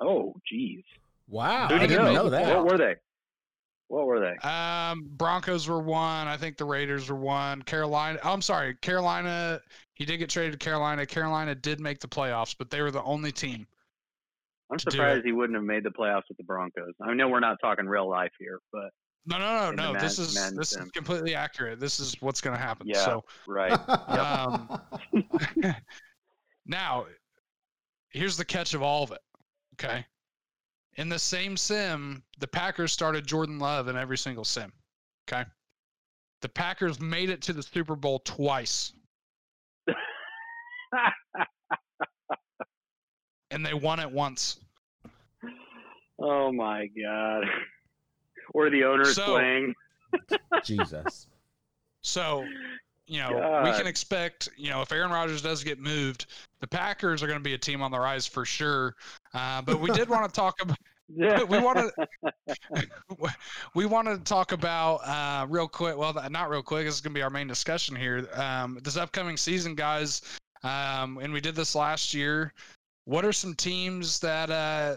Oh, 0.00 0.34
geez. 0.46 0.82
Wow. 1.28 1.68
Who 1.68 1.76
I 1.76 1.86
didn't 1.86 2.04
know, 2.04 2.12
know 2.12 2.30
that. 2.30 2.56
What 2.56 2.72
were 2.72 2.78
they? 2.78 2.96
What 3.86 4.06
were 4.06 4.20
they? 4.20 4.36
Um, 4.48 5.04
Broncos 5.16 5.68
were 5.68 5.80
one. 5.80 6.26
I 6.26 6.36
think 6.36 6.56
the 6.56 6.64
Raiders 6.64 7.08
were 7.10 7.16
one. 7.16 7.62
Carolina. 7.62 8.18
Oh, 8.24 8.32
I'm 8.32 8.42
sorry, 8.42 8.74
Carolina. 8.76 9.60
He 9.94 10.04
did 10.04 10.16
get 10.16 10.30
traded 10.30 10.58
to 10.58 10.58
Carolina. 10.58 11.06
Carolina 11.06 11.54
did 11.54 11.78
make 11.78 12.00
the 12.00 12.08
playoffs, 12.08 12.56
but 12.58 12.70
they 12.70 12.80
were 12.80 12.90
the 12.90 13.02
only 13.02 13.30
team. 13.32 13.66
I'm 14.72 14.78
surprised 14.78 15.24
he 15.24 15.32
wouldn't 15.32 15.56
have 15.56 15.64
made 15.64 15.84
the 15.84 15.90
playoffs 15.90 16.22
with 16.28 16.38
the 16.38 16.44
Broncos. 16.44 16.94
I 17.02 17.12
know 17.12 17.28
we're 17.28 17.40
not 17.40 17.58
talking 17.60 17.86
real 17.86 18.08
life 18.08 18.32
here, 18.38 18.58
but 18.72 18.90
no, 19.26 19.38
no, 19.38 19.70
no, 19.70 19.92
no. 19.92 20.00
this 20.00 20.18
is 20.18 20.34
this 20.56 20.70
sim. 20.70 20.84
is 20.84 20.90
completely 20.90 21.34
accurate. 21.34 21.78
This 21.78 22.00
is 22.00 22.16
what's 22.20 22.40
going 22.40 22.56
to 22.56 22.62
happen. 22.62 22.86
Yeah, 22.88 23.04
so, 23.04 23.24
right. 23.46 23.72
um, 24.08 24.80
now, 26.66 27.04
here's 28.10 28.36
the 28.36 28.44
catch 28.44 28.72
of 28.74 28.82
all 28.82 29.04
of 29.04 29.12
it. 29.12 29.20
Okay. 29.74 30.04
In 30.96 31.08
the 31.08 31.18
same 31.18 31.56
sim, 31.56 32.22
the 32.38 32.48
Packers 32.48 32.92
started 32.92 33.26
Jordan 33.26 33.58
Love 33.58 33.88
in 33.88 33.96
every 33.96 34.18
single 34.18 34.44
sim. 34.44 34.72
Okay. 35.28 35.44
The 36.40 36.48
Packers 36.48 36.98
made 37.00 37.30
it 37.30 37.42
to 37.42 37.52
the 37.52 37.62
Super 37.62 37.94
Bowl 37.94 38.20
twice. 38.20 38.92
and 43.52 43.64
they 43.64 43.74
won 43.74 44.00
it 44.00 44.10
once. 44.10 44.58
Oh 46.18 46.52
my 46.52 46.86
god. 46.88 47.44
Or 48.54 48.70
the 48.70 48.84
owners 48.84 49.14
So- 49.16 49.26
playing. 49.26 49.74
Jesus. 50.64 51.26
So, 52.02 52.44
you 53.06 53.18
know, 53.18 53.62
we 53.64 53.70
can 53.72 53.86
expect, 53.86 54.48
you 54.56 54.70
know, 54.70 54.82
if 54.82 54.92
Aaron 54.92 55.10
Rodgers 55.10 55.40
does 55.40 55.64
get 55.64 55.78
moved, 55.78 56.26
the 56.60 56.66
Packers 56.66 57.22
are 57.22 57.26
going 57.26 57.38
to 57.38 57.42
be 57.42 57.54
a 57.54 57.58
team 57.58 57.80
on 57.80 57.90
the 57.90 57.98
rise 57.98 58.26
for 58.26 58.44
sure. 58.44 58.94
Uh, 59.34 59.62
but 59.62 59.80
we 59.80 59.90
did 59.92 60.08
want 60.08 60.26
to 60.26 60.32
talk 60.38 60.60
about 60.60 60.76
Yeah. 61.14 61.42
we 61.42 61.58
want 61.58 61.78
to 61.78 62.32
we 63.74 63.84
wanted 63.86 64.18
to 64.18 64.24
talk 64.24 64.52
about 64.52 64.96
uh, 65.06 65.46
real 65.48 65.68
quick. 65.68 65.96
Well, 65.96 66.14
not 66.30 66.48
real 66.48 66.62
quick. 66.62 66.86
This 66.86 66.94
is 66.94 67.00
going 67.00 67.12
to 67.12 67.18
be 67.18 67.22
our 67.22 67.30
main 67.30 67.46
discussion 67.48 67.94
here. 67.96 68.28
Um, 68.34 68.78
this 68.82 68.96
upcoming 68.96 69.36
season, 69.36 69.74
guys, 69.74 70.22
um, 70.62 71.18
and 71.18 71.32
we 71.32 71.40
did 71.40 71.54
this 71.54 71.74
last 71.74 72.14
year. 72.14 72.52
What 73.04 73.24
are 73.24 73.32
some 73.32 73.54
teams 73.54 74.20
that 74.20 74.50
uh, 74.50 74.96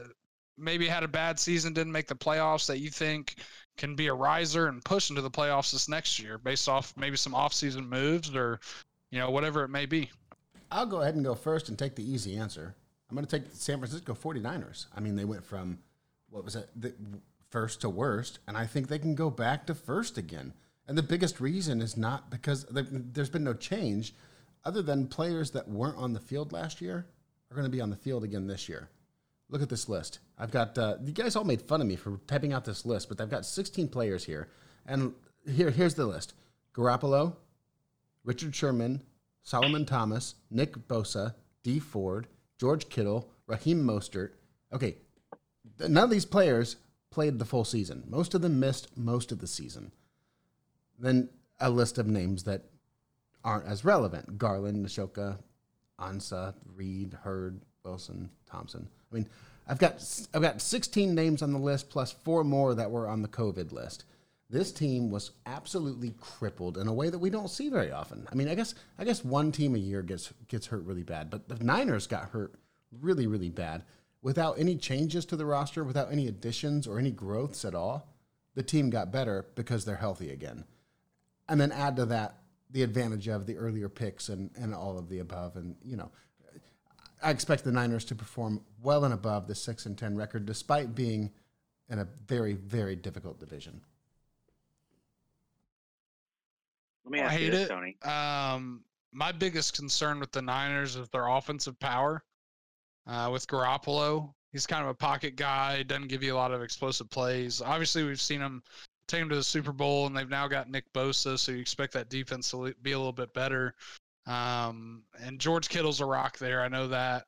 maybe 0.58 0.88
had 0.88 1.04
a 1.04 1.08
bad 1.08 1.40
season, 1.40 1.74
didn't 1.74 1.92
make 1.92 2.08
the 2.08 2.16
playoffs, 2.16 2.68
that 2.68 2.80
you 2.80 2.90
think 2.90 3.36
can 3.78 3.96
be 3.96 4.08
a 4.08 4.14
riser 4.14 4.68
and 4.68 4.84
push 4.84 5.10
into 5.10 5.22
the 5.22 5.32
playoffs 5.32 5.72
this 5.72 5.90
next 5.90 6.20
year, 6.20 6.38
based 6.38 6.70
off 6.70 6.94
maybe 6.96 7.18
some 7.18 7.36
off-season 7.36 7.88
moves 7.88 8.34
or 8.36 8.60
you 9.12 9.20
know 9.20 9.30
whatever 9.30 9.64
it 9.64 9.70
may 9.70 9.86
be? 9.86 10.10
I'll 10.72 10.86
go 10.86 11.02
ahead 11.02 11.16
and 11.16 11.24
go 11.24 11.36
first 11.36 11.70
and 11.70 11.78
take 11.78 11.96
the 11.96 12.10
easy 12.10 12.38
answer. 12.38 12.76
I'm 13.10 13.16
going 13.16 13.26
to 13.26 13.40
take 13.40 13.50
the 13.50 13.56
San 13.56 13.80
Francisco 13.80 14.14
49ers. 14.14 14.88
I 14.96 15.00
mean, 15.00 15.16
they 15.16 15.26
went 15.26 15.46
from, 15.46 15.78
what 16.30 16.44
was 16.44 16.56
it, 16.56 16.70
the 16.76 16.94
first 17.50 17.82
to 17.82 17.90
worst, 17.90 18.40
and 18.48 18.58
I 18.58 18.66
think 18.66 18.88
they 18.88 19.00
can 19.00 19.16
go 19.16 19.30
back 19.30 19.68
to 19.68 19.76
first 19.76 20.18
again. 20.18 20.54
And 20.88 20.98
the 20.98 21.04
biggest 21.04 21.40
reason 21.40 21.82
is 21.82 21.98
not 21.98 22.30
because 22.30 22.66
there's 22.66 23.30
been 23.30 23.44
no 23.44 23.54
change, 23.54 24.14
other 24.64 24.82
than 24.82 25.08
players 25.08 25.52
that 25.52 25.68
weren't 25.68 25.98
on 25.98 26.14
the 26.14 26.20
field 26.20 26.52
last 26.52 26.82
year 26.82 27.06
are 27.50 27.56
going 27.56 27.66
to 27.66 27.76
be 27.76 27.82
on 27.82 27.90
the 27.90 27.96
field 27.96 28.24
again 28.24 28.48
this 28.48 28.68
year. 28.68 28.90
Look 29.50 29.62
at 29.62 29.70
this 29.70 29.88
list. 29.88 30.20
I've 30.38 30.52
got, 30.52 30.78
uh, 30.78 30.98
you 31.04 31.12
guys 31.12 31.36
all 31.36 31.44
made 31.44 31.62
fun 31.62 31.82
of 31.82 31.88
me 31.88 31.96
for 31.96 32.20
typing 32.28 32.54
out 32.54 32.66
this 32.66 32.86
list, 32.86 33.10
but 33.10 33.22
I've 33.22 33.30
got 33.30 33.46
16 33.46 33.88
players 33.90 34.24
here. 34.24 34.50
And 34.86 35.14
here, 35.50 35.70
here's 35.70 35.96
the 35.96 36.06
list 36.06 36.34
Garoppolo, 36.74 37.36
Richard 38.24 38.56
Sherman, 38.56 39.02
Solomon 39.44 39.86
Thomas, 39.86 40.36
Nick 40.50 40.88
Bosa, 40.88 41.36
Dee 41.64 41.80
Ford, 41.80 42.28
George 42.60 42.90
Kittle, 42.90 43.30
Raheem 43.48 43.84
Mostert. 43.84 44.32
Okay, 44.74 44.98
none 45.80 46.04
of 46.04 46.10
these 46.10 46.26
players 46.26 46.78
played 47.12 47.38
the 47.38 47.46
full 47.46 47.64
season. 47.64 48.04
Most 48.08 48.34
of 48.34 48.42
them 48.42 48.60
missed 48.60 48.98
most 48.98 49.32
of 49.32 49.40
the 49.40 49.48
season. 49.48 49.92
Then 50.98 51.30
a 51.60 51.70
list 51.70 51.98
of 51.98 52.08
names 52.08 52.44
that 52.44 52.64
aren't 53.44 53.68
as 53.68 53.86
relevant: 53.86 54.38
Garland, 54.38 54.86
Neshoka, 54.86 55.38
Ansah, 56.00 56.54
Reed, 56.76 57.18
Hurd, 57.24 57.62
Wilson, 57.84 58.30
Thompson. 58.50 58.88
I 59.12 59.16
mean, 59.16 59.28
I've 59.68 59.80
got 59.80 60.04
I've 60.34 60.42
got 60.42 60.62
16 60.62 61.14
names 61.16 61.42
on 61.42 61.54
the 61.54 61.60
list 61.60 61.90
plus 61.90 62.12
four 62.12 62.44
more 62.44 62.76
that 62.76 62.92
were 62.92 63.08
on 63.08 63.22
the 63.22 63.28
COVID 63.28 63.72
list. 63.72 64.06
This 64.50 64.72
team 64.72 65.10
was 65.10 65.32
absolutely 65.46 66.14
crippled 66.20 66.78
in 66.78 66.88
a 66.88 66.94
way 66.94 67.10
that 67.10 67.18
we 67.18 67.32
don't 67.32 67.50
see 67.50 67.70
very 67.70 67.92
often. 67.92 68.28
I 68.32 68.36
mean, 68.36 68.48
I 68.48 68.56
guess 68.56 68.76
I 69.00 69.04
guess 69.04 69.24
one 69.24 69.52
team 69.52 69.76
a 69.76 69.80
year 69.80 70.02
gets 70.02 70.32
gets 70.48 70.68
hurt 70.68 70.84
really 70.84 71.04
bad, 71.04 71.30
but 71.30 71.48
the 71.48 71.64
Niners 71.64 72.08
got 72.08 72.30
hurt 72.30 72.54
really 73.02 73.28
really 73.28 73.50
bad 73.50 73.84
without 74.22 74.60
any 74.60 74.76
changes 74.76 75.26
to 75.26 75.36
the 75.36 75.46
roster, 75.46 75.84
without 75.84 76.12
any 76.12 76.28
additions 76.28 76.88
or 76.88 77.00
any 77.00 77.12
growths 77.12 77.66
at 77.66 77.76
all. 77.76 78.10
The 78.56 78.64
team 78.64 78.90
got 78.90 79.12
better 79.12 79.46
because 79.56 79.84
they're 79.84 79.96
healthy 79.98 80.32
again 80.32 80.64
and 81.48 81.60
then 81.60 81.72
add 81.72 81.96
to 81.96 82.06
that 82.08 82.38
the 82.72 82.84
advantage 82.84 83.28
of 83.28 83.46
the 83.46 83.56
earlier 83.58 83.90
picks 83.90 84.30
and, 84.30 84.50
and 84.56 84.74
all 84.74 84.98
of 84.98 85.10
the 85.10 85.20
above. 85.20 85.56
And, 85.56 85.76
you 85.84 85.96
know, 85.96 86.12
I 87.22 87.32
expect 87.32 87.64
the 87.64 87.72
Niners 87.72 88.06
to 88.06 88.16
perform 88.16 88.62
well 88.82 89.06
and 89.06 89.14
above 89.14 89.48
the 89.48 89.56
6 89.56 89.86
and 89.86 89.98
10 89.98 90.16
record, 90.16 90.46
despite 90.46 90.96
being 90.96 91.32
in 91.90 92.00
a 92.00 92.08
very, 92.28 92.54
very 92.54 92.96
difficult 92.96 93.40
division. 93.40 93.82
Let 97.06 97.12
me 97.12 97.20
I 97.22 97.26
ask 97.26 97.40
you 97.40 97.52
this, 97.52 97.66
it. 97.66 97.70
Tony. 97.70 97.98
Um, 98.04 98.84
my 99.12 99.32
biggest 99.32 99.76
concern 99.76 100.20
with 100.20 100.32
the 100.32 100.42
Niners 100.42 100.96
is 100.96 101.08
their 101.10 101.28
offensive 101.28 101.80
power. 101.80 102.24
Uh, 103.08 103.30
with 103.32 103.46
Garoppolo, 103.48 104.34
he's 104.52 104.66
kind 104.66 104.82
of 104.82 104.90
a 104.90 104.96
pocket 104.96 105.36
guy, 105.36 105.84
doesn't 105.84 106.08
give 106.08 106.24
you 106.24 106.34
a 106.34 106.38
lot 106.38 106.52
of 106.52 106.64
explosive 106.64 107.08
plays. 107.12 107.62
Obviously, 107.62 108.04
we've 108.04 108.20
seen 108.20 108.42
him 108.42 108.64
take 109.08 109.22
him 109.22 109.30
to 109.30 109.36
the 109.36 109.44
Super 109.44 109.72
Bowl, 109.72 110.08
and 110.08 110.16
they've 110.16 110.30
now 110.30 110.48
got 110.48 110.70
Nick 110.70 110.92
Bosa, 110.94 111.38
so 111.38 111.52
you 111.52 111.60
expect 111.60 111.94
that 111.94 112.10
defense 112.10 112.52
to 112.52 112.74
be 112.82 112.94
a 112.94 112.98
little 112.98 113.14
bit 113.14 113.34
better. 113.34 113.76
Um, 114.28 115.04
and 115.22 115.40
George 115.40 115.70
Kittle's 115.70 116.02
a 116.02 116.06
rock 116.06 116.38
there, 116.38 116.62
I 116.62 116.68
know 116.68 116.88
that. 116.88 117.26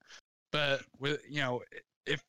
But 0.51 0.81
with 0.99 1.21
you 1.29 1.41
know, 1.41 1.61
if 2.05 2.23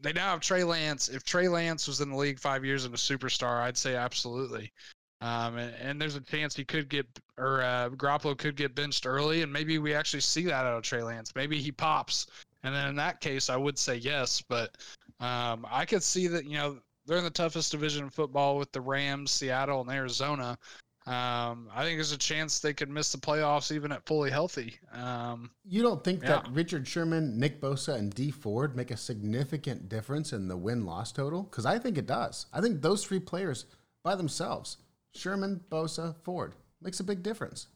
they 0.00 0.12
now 0.12 0.30
have 0.30 0.40
Trey 0.40 0.64
Lance, 0.64 1.08
if 1.08 1.24
Trey 1.24 1.48
Lance 1.48 1.88
was 1.88 2.00
in 2.00 2.10
the 2.10 2.16
league 2.16 2.38
five 2.38 2.64
years 2.64 2.84
and 2.84 2.94
a 2.94 2.98
superstar, 2.98 3.60
I'd 3.60 3.78
say 3.78 3.96
absolutely. 3.96 4.72
Um, 5.22 5.56
and, 5.56 5.74
and 5.76 6.00
there's 6.00 6.14
a 6.14 6.20
chance 6.20 6.54
he 6.54 6.64
could 6.64 6.90
get, 6.90 7.06
or 7.38 7.62
uh, 7.62 7.88
Garoppolo 7.90 8.36
could 8.36 8.54
get 8.54 8.74
benched 8.74 9.06
early, 9.06 9.42
and 9.42 9.50
maybe 9.50 9.78
we 9.78 9.94
actually 9.94 10.20
see 10.20 10.42
that 10.44 10.66
out 10.66 10.76
of 10.76 10.82
Trey 10.82 11.02
Lance. 11.02 11.32
Maybe 11.34 11.60
he 11.60 11.72
pops, 11.72 12.26
and 12.62 12.74
then 12.74 12.88
in 12.88 12.96
that 12.96 13.20
case, 13.20 13.48
I 13.48 13.56
would 13.56 13.78
say 13.78 13.96
yes. 13.96 14.42
But 14.46 14.76
um, 15.20 15.66
I 15.70 15.86
could 15.86 16.02
see 16.02 16.26
that 16.26 16.44
you 16.44 16.58
know 16.58 16.78
they're 17.06 17.18
in 17.18 17.24
the 17.24 17.30
toughest 17.30 17.72
division 17.72 18.04
in 18.04 18.10
football 18.10 18.58
with 18.58 18.72
the 18.72 18.80
Rams, 18.80 19.30
Seattle, 19.30 19.80
and 19.80 19.90
Arizona. 19.90 20.58
Um, 21.06 21.68
I 21.72 21.84
think 21.84 21.98
there's 21.98 22.10
a 22.10 22.18
chance 22.18 22.58
they 22.58 22.74
could 22.74 22.90
miss 22.90 23.12
the 23.12 23.18
playoffs 23.18 23.70
even 23.70 23.92
at 23.92 24.04
fully 24.06 24.28
healthy. 24.28 24.74
Um, 24.92 25.50
You 25.64 25.82
don't 25.82 26.02
think 26.02 26.20
that 26.22 26.48
Richard 26.50 26.86
Sherman, 26.86 27.38
Nick 27.38 27.60
Bosa, 27.60 27.94
and 27.94 28.12
Dee 28.12 28.32
Ford 28.32 28.74
make 28.74 28.90
a 28.90 28.96
significant 28.96 29.88
difference 29.88 30.32
in 30.32 30.48
the 30.48 30.56
win 30.56 30.84
loss 30.84 31.12
total? 31.12 31.44
Because 31.44 31.64
I 31.64 31.78
think 31.78 31.96
it 31.96 32.06
does. 32.06 32.46
I 32.52 32.60
think 32.60 32.82
those 32.82 33.04
three 33.04 33.20
players 33.20 33.66
by 34.02 34.16
themselves, 34.16 34.78
Sherman, 35.14 35.60
Bosa, 35.70 36.16
Ford, 36.24 36.56
makes 36.82 36.98
a 36.98 37.04
big 37.04 37.22
difference. 37.22 37.68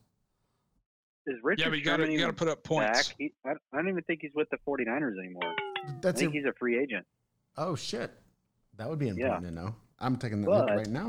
Is 1.27 1.37
Richard 1.45 1.61
yeah, 1.63 1.69
but 1.69 1.79
you 1.79 1.85
got 1.85 1.99
to 1.99 2.03
Sherman 2.03 2.13
you 2.13 2.19
got 2.19 2.27
to 2.27 2.33
put 2.33 2.49
up 2.49 2.65
points. 2.65 3.09
back? 3.09 3.17
He, 3.17 3.33
I, 3.47 3.51
I 3.51 3.77
don't 3.77 3.89
even 3.89 4.03
think 4.03 4.23
he's 4.23 4.35
with 4.35 4.49
the 4.51 4.57
49ers 4.67 5.19
anymore. 5.21 5.55
I 6.05 6.11
think 6.11 6.35
it. 6.35 6.39
he's 6.39 6.47
a 6.47 6.53
free 6.59 6.81
agent. 6.81 7.07
Oh 7.57 7.77
shit, 7.77 8.11
that 8.77 8.89
would 8.89 8.99
be 8.99 9.09
important 9.09 9.43
Yeah. 9.43 9.49
to 9.49 9.55
know. 9.55 9.75
I'm 9.99 10.17
taking 10.17 10.41
that 10.43 10.51
look 10.51 10.69
right 10.71 10.87
now. 10.89 11.09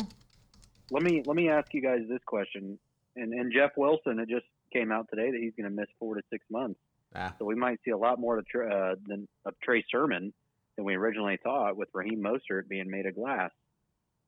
Let 0.90 1.04
me 1.04 1.24
let 1.26 1.36
me 1.36 1.50
ask 1.50 1.74
you 1.74 1.82
guys 1.82 2.02
this 2.10 2.22
question. 2.26 2.78
And 3.16 3.34
and 3.34 3.52
Jeff 3.54 3.72
Wilson, 3.78 4.20
it 4.20 4.28
just 4.30 4.46
came 4.74 4.92
out 4.92 5.08
today 5.10 5.32
that 5.32 5.40
he's 5.40 5.54
going 5.56 5.70
to 5.70 5.76
miss 5.76 5.88
four 6.00 6.16
to 6.16 6.22
six 6.30 6.46
months. 6.50 6.80
Ah, 7.16 7.36
So 7.40 7.46
we 7.46 7.56
might 7.56 7.80
see 7.84 7.92
a 7.92 7.98
lot 7.98 8.20
more 8.20 8.42
Tr- 8.50 8.70
uh, 8.70 8.96
than 9.06 9.28
of 9.46 9.54
Trey 9.62 9.84
Sermon 9.92 10.34
than 10.78 10.86
we 10.86 10.96
originally 10.96 11.38
thought, 11.44 11.76
with 11.76 11.90
Raheem 11.94 12.22
Mostert 12.24 12.70
being 12.70 12.90
made 12.90 13.06
of 13.06 13.16
glass. 13.16 13.52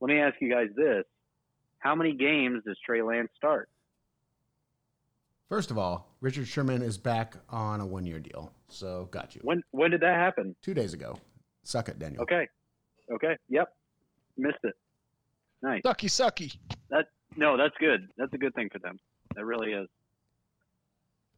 Let 0.01 0.07
me 0.09 0.19
ask 0.19 0.35
you 0.41 0.49
guys 0.49 0.67
this: 0.75 1.05
How 1.79 1.95
many 1.95 2.13
games 2.13 2.63
does 2.65 2.77
Trey 2.85 3.01
Lance 3.01 3.29
start? 3.35 3.69
First 5.49 5.71
of 5.71 5.77
all, 5.77 6.07
Richard 6.19 6.47
Sherman 6.47 6.81
is 6.81 6.97
back 6.97 7.35
on 7.49 7.79
a 7.79 7.85
one 7.85 8.05
year 8.05 8.19
deal. 8.19 8.51
So 8.69 9.05
got 9.11 9.35
you. 9.35 9.41
When 9.43 9.63
when 9.71 9.91
did 9.91 10.01
that 10.01 10.15
happen? 10.15 10.55
Two 10.61 10.73
days 10.73 10.93
ago. 10.93 11.17
Suck 11.63 11.87
it, 11.89 11.99
Daniel. 11.99 12.23
Okay, 12.23 12.47
okay, 13.11 13.37
yep, 13.49 13.73
missed 14.37 14.57
it. 14.63 14.75
Nice. 15.61 15.81
Sucky, 15.83 16.09
sucky. 16.09 16.57
That 16.89 17.07
no, 17.37 17.57
that's 17.57 17.75
good. 17.79 18.09
That's 18.17 18.33
a 18.33 18.37
good 18.37 18.53
thing 18.53 18.69
for 18.71 18.79
them. 18.79 18.99
That 19.35 19.45
really 19.45 19.71
is. 19.73 19.87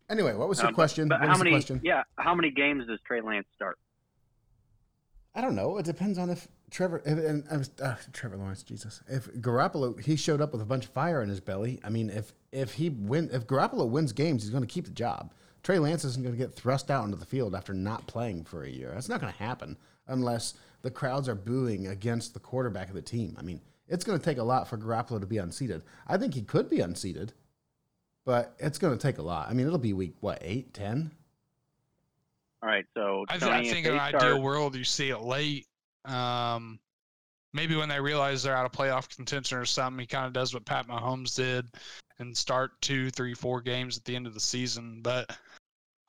Anyway, 0.09 0.33
what 0.35 0.47
was 0.49 0.59
your 0.59 0.67
Um, 0.69 0.73
question? 0.75 1.07
But 1.07 1.19
What 1.19 1.25
how 1.27 1.31
was 1.33 1.39
the 1.39 1.43
many? 1.45 1.55
question? 1.55 1.81
Yeah, 1.83 2.03
how 2.17 2.35
many 2.35 2.51
games 2.51 2.85
does 2.87 2.99
Trey 3.07 3.21
Lance 3.21 3.47
start? 3.55 3.77
I 5.33 5.41
don't 5.41 5.55
know. 5.55 5.77
It 5.77 5.85
depends 5.85 6.17
on 6.17 6.29
if 6.29 6.47
Trevor 6.71 7.01
if, 7.05 7.17
and 7.17 7.43
I 7.51 7.57
was, 7.57 7.69
uh, 7.81 7.95
Trevor 8.13 8.37
Lawrence, 8.37 8.63
Jesus. 8.63 9.01
If 9.07 9.27
Garoppolo 9.35 9.99
he 10.01 10.15
showed 10.15 10.41
up 10.41 10.51
with 10.53 10.61
a 10.61 10.65
bunch 10.65 10.85
of 10.85 10.91
fire 10.91 11.21
in 11.21 11.29
his 11.29 11.39
belly. 11.39 11.79
I 11.83 11.89
mean, 11.89 12.09
if 12.09 12.33
if 12.51 12.73
he 12.73 12.89
win 12.89 13.29
if 13.33 13.45
Garoppolo 13.47 13.87
wins 13.89 14.13
games, 14.13 14.43
he's 14.43 14.51
going 14.51 14.63
to 14.63 14.67
keep 14.73 14.85
the 14.85 14.91
job. 14.91 15.33
Trey 15.63 15.79
Lance 15.79 16.05
isn't 16.05 16.21
going 16.23 16.33
to 16.35 16.39
get 16.41 16.53
thrust 16.53 16.91
out 16.91 17.05
into 17.05 17.17
the 17.17 17.25
field 17.25 17.55
after 17.55 17.73
not 17.73 18.05
playing 18.07 18.43
for 18.45 18.63
a 18.63 18.69
year. 18.69 18.91
That's 18.93 19.09
not 19.09 19.19
going 19.19 19.33
to 19.33 19.39
happen 19.39 19.77
unless 20.07 20.53
the 20.85 20.91
crowds 20.91 21.27
are 21.27 21.33
booing 21.33 21.87
against 21.87 22.35
the 22.35 22.39
quarterback 22.39 22.89
of 22.89 22.93
the 22.93 23.01
team. 23.01 23.35
I 23.39 23.41
mean, 23.41 23.59
it's 23.87 24.05
going 24.05 24.19
to 24.19 24.23
take 24.23 24.37
a 24.37 24.43
lot 24.43 24.67
for 24.67 24.77
Garoppolo 24.77 25.19
to 25.19 25.25
be 25.25 25.39
unseated. 25.39 25.81
I 26.07 26.15
think 26.17 26.35
he 26.35 26.43
could 26.43 26.69
be 26.69 26.79
unseated, 26.79 27.33
but 28.23 28.53
it's 28.59 28.77
going 28.77 28.95
to 28.95 29.01
take 29.01 29.17
a 29.17 29.23
lot. 29.23 29.49
I 29.49 29.53
mean, 29.53 29.65
it'll 29.65 29.79
be 29.79 29.93
week 29.93 30.13
what 30.19 30.37
eight, 30.41 30.75
ten. 30.75 31.09
All 32.61 32.69
right, 32.69 32.85
so 32.93 33.25
I, 33.29 33.37
th- 33.39 33.41
Tony, 33.51 33.67
I 33.67 33.73
think 33.73 33.87
in 33.87 33.93
an 33.93 34.09
start- 34.09 34.23
ideal 34.23 34.41
world, 34.43 34.75
you 34.75 34.83
see 34.83 35.09
it 35.09 35.21
late. 35.21 35.65
Um, 36.05 36.77
maybe 37.51 37.75
when 37.75 37.89
they 37.89 37.99
realize 37.99 38.43
they're 38.43 38.55
out 38.55 38.67
of 38.67 38.71
playoff 38.71 39.09
contention 39.15 39.57
or 39.57 39.65
something, 39.65 39.99
he 39.99 40.05
kind 40.05 40.27
of 40.27 40.33
does 40.33 40.53
what 40.53 40.65
Pat 40.65 40.87
Mahomes 40.87 41.35
did 41.35 41.65
and 42.19 42.37
start 42.37 42.79
two, 42.79 43.09
three, 43.09 43.33
four 43.33 43.59
games 43.59 43.97
at 43.97 44.05
the 44.05 44.15
end 44.15 44.27
of 44.27 44.35
the 44.35 44.39
season. 44.39 44.99
But 45.01 45.35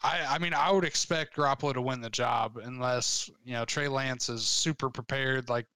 I, 0.02 0.24
I 0.28 0.38
mean, 0.38 0.54
I 0.54 0.70
would 0.70 0.84
expect 0.84 1.36
Garoppolo 1.36 1.74
to 1.74 1.80
win 1.80 2.00
the 2.00 2.10
job 2.10 2.60
unless 2.62 3.30
you 3.44 3.54
know 3.54 3.64
Trey 3.64 3.88
Lance 3.88 4.28
is 4.28 4.44
super 4.44 4.90
prepared, 4.90 5.48
like 5.48 5.66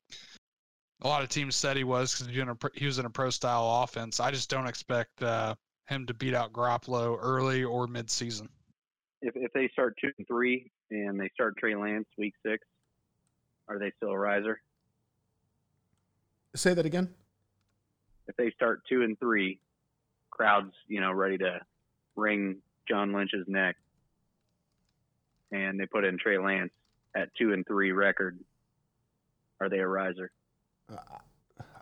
a 1.02 1.08
lot 1.08 1.22
of 1.22 1.28
teams 1.28 1.56
said 1.56 1.76
he 1.76 1.84
was 1.84 2.12
because 2.12 2.34
he 2.74 2.86
was 2.86 2.98
in 2.98 3.06
a 3.06 3.10
pro 3.10 3.30
style 3.30 3.82
offense. 3.82 4.20
I 4.20 4.30
just 4.30 4.50
don't 4.50 4.66
expect 4.66 5.22
uh, 5.22 5.54
him 5.88 6.06
to 6.06 6.14
beat 6.14 6.34
out 6.34 6.52
Garoppolo 6.52 7.18
early 7.20 7.64
or 7.64 7.86
mid 7.86 8.10
season. 8.10 8.48
If 9.22 9.36
if 9.36 9.52
they 9.52 9.68
start 9.68 9.96
two 10.00 10.10
and 10.18 10.26
three 10.26 10.70
and 10.90 11.18
they 11.18 11.30
start 11.34 11.56
Trey 11.56 11.74
Lance 11.74 12.06
week 12.18 12.34
six, 12.44 12.66
are 13.68 13.78
they 13.78 13.92
still 13.96 14.10
a 14.10 14.18
riser? 14.18 14.60
Say 16.54 16.74
that 16.74 16.84
again. 16.84 17.08
If 18.28 18.36
they 18.36 18.50
start 18.50 18.82
two 18.88 19.02
and 19.02 19.18
three, 19.18 19.58
crowds, 20.30 20.72
you 20.88 21.00
know, 21.00 21.12
ready 21.12 21.38
to 21.38 21.60
wring 22.16 22.56
John 22.88 23.12
Lynch's 23.12 23.46
neck, 23.46 23.76
and 25.52 25.78
they 25.78 25.86
put 25.86 26.04
in 26.04 26.18
Trey 26.18 26.38
Lance 26.38 26.72
at 27.16 27.28
two 27.36 27.52
and 27.52 27.66
three 27.66 27.92
record, 27.92 28.38
are 29.60 29.68
they 29.68 29.78
a 29.78 29.86
riser? 29.86 30.30
Uh, 30.90 30.96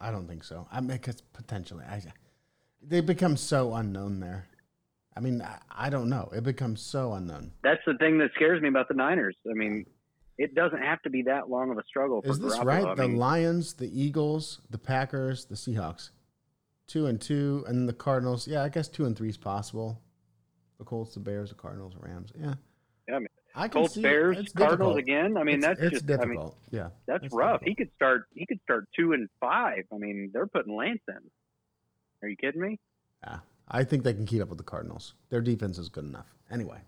I 0.01 0.11
don't 0.11 0.27
think 0.27 0.45
so. 0.45 0.67
I 0.71 0.81
mean, 0.81 0.97
because 0.97 1.21
potentially, 1.21 1.85
I, 1.85 2.03
they 2.83 3.01
become 3.01 3.37
so 3.37 3.75
unknown 3.75 4.21
there. 4.21 4.47
I 5.17 5.21
mean, 5.21 5.43
I, 5.43 5.59
I 5.71 5.91
don't 5.91 6.09
know. 6.09 6.31
It 6.33 6.45
becomes 6.45 6.81
so 6.81 7.13
unknown. 7.15 7.53
That's 7.63 7.81
the 7.87 7.95
thing 7.95 8.19
that 8.19 8.31
scares 8.35 8.63
me 8.63 8.69
about 8.69 8.89
the 8.89 8.95
Niners. 8.95 9.37
I 9.51 9.55
mean, 9.55 9.85
it 10.39 10.55
doesn't 10.55 10.81
have 10.81 11.03
to 11.03 11.11
be 11.11 11.23
that 11.23 11.51
long 11.51 11.71
of 11.71 11.79
a 11.79 11.83
struggle. 11.85 12.23
Is 12.25 12.39
this 12.39 12.57
Garoppolo. 12.57 12.65
right? 12.65 12.87
I 12.87 12.95
the 12.95 13.09
Lions, 13.09 13.75
the 13.75 13.91
Eagles, 14.01 14.61
the 14.71 14.79
Packers, 14.79 15.47
the 15.47 15.57
Seahawks, 15.57 16.11
two 16.87 17.07
and 17.07 17.21
two, 17.21 17.65
and 17.67 17.89
the 17.89 17.93
Cardinals. 17.93 18.47
Yeah, 18.47 18.63
I 18.63 18.69
guess 18.69 18.87
two 18.89 19.07
and 19.07 19.17
three 19.17 19.29
is 19.29 19.37
possible. 19.37 20.01
The 20.79 20.85
Colts, 20.85 21.15
the 21.15 21.21
Bears, 21.21 21.49
the 21.49 21.57
Cardinals, 21.57 21.95
Rams. 21.99 22.33
Yeah. 22.39 22.55
Yeah, 23.09 23.17
I 23.17 23.19
mean, 23.19 23.29
I 23.59 23.69
can 23.69 23.81
Colts, 23.81 23.95
see 23.95 24.03
Bears, 24.03 24.39
it's 24.39 24.53
Cardinals 24.53 24.97
difficult. 24.97 24.99
again. 24.99 25.37
I 25.37 25.43
mean, 25.43 25.57
it's, 25.57 25.67
that's 25.67 25.81
it's 25.81 25.91
just 25.93 26.07
difficult. 26.07 26.55
I 26.71 26.75
mean, 26.75 26.81
yeah, 26.83 26.89
that's 27.07 27.25
it's 27.25 27.35
rough. 27.35 27.61
He 27.63 27.75
could 27.75 27.91
start. 27.97 28.25
He 28.35 28.47
could 28.47 28.61
start 28.63 28.89
two 28.97 29.13
and 29.13 29.29
five. 29.41 29.85
I 29.93 29.99
mean, 29.99 30.31
they're 30.33 30.47
putting 30.47 30.75
Lance 30.77 31.03
in. 31.09 31.19
Are 32.23 32.29
you 32.29 32.37
kidding 32.37 32.61
me? 32.61 32.79
Yeah, 33.25 33.39
I 33.69 33.85
think 33.85 34.05
they 34.05 34.15
can 34.15 34.27
keep 34.27 34.41
up 34.43 34.49
with 34.49 34.59
the 34.59 34.65
Cardinals. 34.65 35.15
Their 35.31 35.41
defense 35.41 35.77
is 35.79 35.89
good 35.89 36.05
enough. 36.05 36.27
Anyway, 36.51 36.79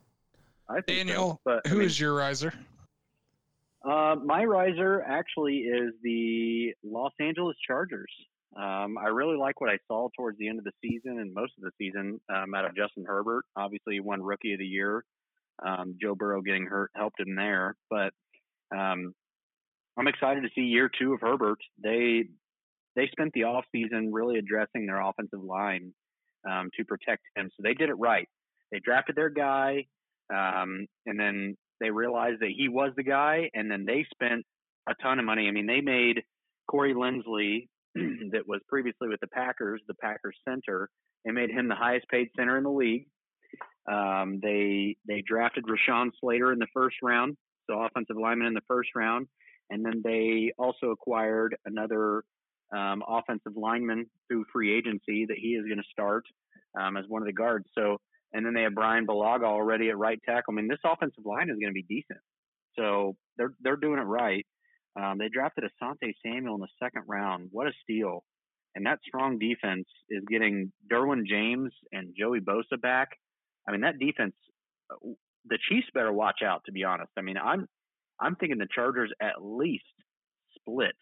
I 0.69 0.75
think 0.75 0.87
so. 0.87 0.95
Daniel, 0.95 1.41
But 1.45 1.63
I 1.67 1.71
mean, 1.75 1.83
is 1.83 1.99
your 1.99 2.15
riser? 2.15 2.55
Uh, 3.85 4.15
my 4.25 4.45
riser 4.45 5.03
actually 5.03 5.59
is 5.59 5.93
the 6.03 6.73
Los 6.85 7.13
Angeles 7.19 7.57
Chargers. 7.67 8.13
Um, 8.57 8.99
I 8.99 9.07
really 9.07 9.37
like 9.37 9.61
what 9.61 9.71
I 9.71 9.79
saw 9.89 10.09
towards 10.17 10.39
the 10.39 10.49
end 10.49 10.59
of 10.59 10.65
the 10.65 10.73
season 10.83 11.19
and 11.21 11.33
most 11.33 11.53
of 11.57 11.63
the 11.65 11.71
season 11.79 12.21
um, 12.29 12.55
out 12.55 12.65
of 12.65 12.77
Justin 12.77 13.05
Herbert. 13.07 13.45
Obviously, 13.57 13.95
he 13.95 14.01
won 14.01 14.23
Rookie 14.23 14.53
of 14.53 14.59
the 14.59 14.67
Year. 14.67 15.05
Um, 15.65 15.97
Joe 16.01 16.15
Burrow 16.15 16.43
getting 16.43 16.67
hurt 16.67 16.91
helped 16.95 17.21
him 17.21 17.35
there, 17.35 17.77
but 17.89 18.13
um, 18.77 19.15
I'm 19.99 20.09
excited 20.09 20.43
to 20.43 20.49
see 20.55 20.63
year 20.63 20.91
two 20.99 21.15
of 21.15 21.21
Herbert. 21.21 21.59
They 21.83 22.25
they 22.97 23.09
spent 23.13 23.33
the 23.35 23.45
off 23.45 23.65
season 23.73 24.13
really 24.13 24.39
addressing 24.39 24.87
their 24.87 25.01
offensive 25.01 25.43
line 25.43 25.93
um, 26.51 26.71
to 26.77 26.85
protect 26.85 27.23
him, 27.37 27.51
so 27.57 27.63
they 27.63 27.75
did 27.75 27.89
it 27.89 27.95
right. 27.95 28.29
They 28.73 28.81
drafted 28.85 29.17
their 29.17 29.31
guy, 29.31 29.87
um, 30.33 30.87
and 31.07 31.19
then 31.19 31.57
they 31.81 31.91
realized 31.91 32.41
that 32.41 32.53
he 32.57 32.69
was 32.69 32.93
the 32.97 33.03
guy, 33.03 33.51
and 33.55 33.71
then 33.71 33.85
they 33.85 34.07
spent 34.13 34.45
a 34.89 34.95
ton 35.03 35.19
of 35.19 35.25
money. 35.25 35.49
I 35.49 35.51
mean, 35.51 35.67
they 35.67 35.81
made 35.81 36.23
Corey 36.69 36.95
Linsley, 36.95 37.69
that 37.95 38.47
was 38.47 38.61
previously 38.69 39.09
with 39.09 39.21
the 39.21 39.27
Packers, 39.29 39.81
the 39.89 39.95
Packers 39.95 40.37
center. 40.49 40.89
They 41.25 41.33
made 41.33 41.51
him 41.51 41.69
the 41.69 41.75
highest 41.75 42.07
paid 42.09 42.29
center 42.37 42.57
in 42.57 42.65
the 42.65 42.71
league. 42.71 43.07
Um, 43.91 44.41
they 44.43 44.97
they 45.07 45.23
drafted 45.27 45.65
Rashawn 45.65 46.11
Slater 46.21 46.53
in 46.53 46.59
the 46.59 46.67
first 46.75 46.97
round, 47.03 47.37
so 47.69 47.81
offensive 47.81 48.17
lineman 48.21 48.49
in 48.49 48.55
the 48.55 48.61
first 48.69 48.91
round, 48.95 49.27
and 49.71 49.85
then 49.85 50.03
they 50.05 50.53
also 50.59 50.91
acquired 50.91 51.57
another 51.65 52.23
um, 52.77 53.03
offensive 53.07 53.57
lineman 53.57 54.07
through 54.29 54.45
free 54.53 54.77
agency 54.77 55.27
that 55.27 55.39
he 55.39 55.55
is 55.55 55.65
going 55.65 55.79
to 55.79 55.91
start 55.91 56.25
um, 56.79 56.97
as 56.97 57.05
one 57.09 57.23
of 57.23 57.27
the 57.27 57.33
guards. 57.33 57.67
So 57.77 57.99
and 58.33 58.47
then 58.47 58.55
they 58.55 58.63
have 58.63 58.75
Bryan 58.75 59.07
Bulaga 59.07 59.45
already 59.45 59.89
at 59.89 59.99
right 59.99 60.21
tackle. 60.25 60.55
I 60.55 60.57
mean, 60.57 60.69
this 60.69 60.79
offensive 60.85 61.25
line 61.25 61.51
is 61.51 61.59
going 61.61 61.71
to 61.71 61.73
be 61.73 61.83
decent. 61.83 62.21
So 62.79 63.17
they're 63.37 63.55
they're 63.61 63.77
doing 63.77 63.99
it 63.99 64.05
right. 64.05 64.47
Um, 65.01 65.19
they 65.19 65.29
drafted 65.29 65.65
Asante 65.65 66.13
Samuel 66.25 66.57
in 66.57 66.61
the 66.61 66.69
second 66.83 67.03
round. 67.09 67.49
What 67.51 67.67
a 67.67 67.73
steal! 67.83 68.25
And 68.75 68.87
that 68.87 69.01
strong 69.07 69.39
defense 69.39 69.87
is 70.09 70.23
getting 70.29 70.73
Derwin 70.91 71.27
James 71.27 71.73
and 71.93 72.15
Joey 72.17 72.41
Bosa 72.41 72.81
back. 72.81 73.09
I 73.69 73.73
mean, 73.73 73.83
that 73.83 73.99
defense. 73.99 74.35
The 75.47 75.59
Chiefs 75.69 75.87
better 75.95 76.13
watch 76.13 76.41
out. 76.45 76.63
To 76.67 76.73
be 76.73 76.85
honest, 76.85 77.11
I 77.17 77.23
mean, 77.23 77.37
I'm 77.37 77.67
I'm 78.21 78.37
thinking 78.37 78.59
the 78.59 78.69
Chargers 78.73 79.11
at 79.21 79.43
least 79.43 79.85
split 80.57 80.95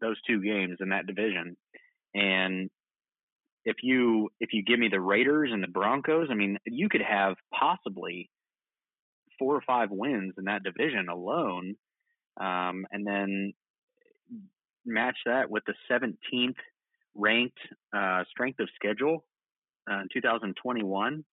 those 0.00 0.16
two 0.26 0.42
games 0.42 0.78
in 0.80 0.90
that 0.90 1.06
division. 1.06 1.56
And 2.14 2.70
if 3.64 3.76
you 3.82 4.30
if 4.40 4.50
you 4.52 4.62
give 4.62 4.78
me 4.78 4.88
the 4.90 5.00
Raiders 5.00 5.50
and 5.52 5.62
the 5.62 5.68
Broncos, 5.68 6.28
I 6.30 6.34
mean, 6.34 6.58
you 6.66 6.88
could 6.88 7.02
have 7.02 7.34
possibly 7.52 8.30
four 9.38 9.56
or 9.56 9.62
five 9.66 9.88
wins 9.90 10.34
in 10.38 10.44
that 10.44 10.62
division 10.62 11.08
alone, 11.08 11.74
um, 12.40 12.86
and 12.90 13.06
then 13.06 13.52
match 14.86 15.16
that 15.26 15.50
with 15.50 15.64
the 15.66 15.74
17th 15.90 16.56
ranked 17.14 17.58
uh, 17.96 18.24
strength 18.30 18.60
of 18.60 18.68
schedule 18.74 19.24
uh, 19.90 20.00
in 20.00 20.08
2021. 20.12 21.24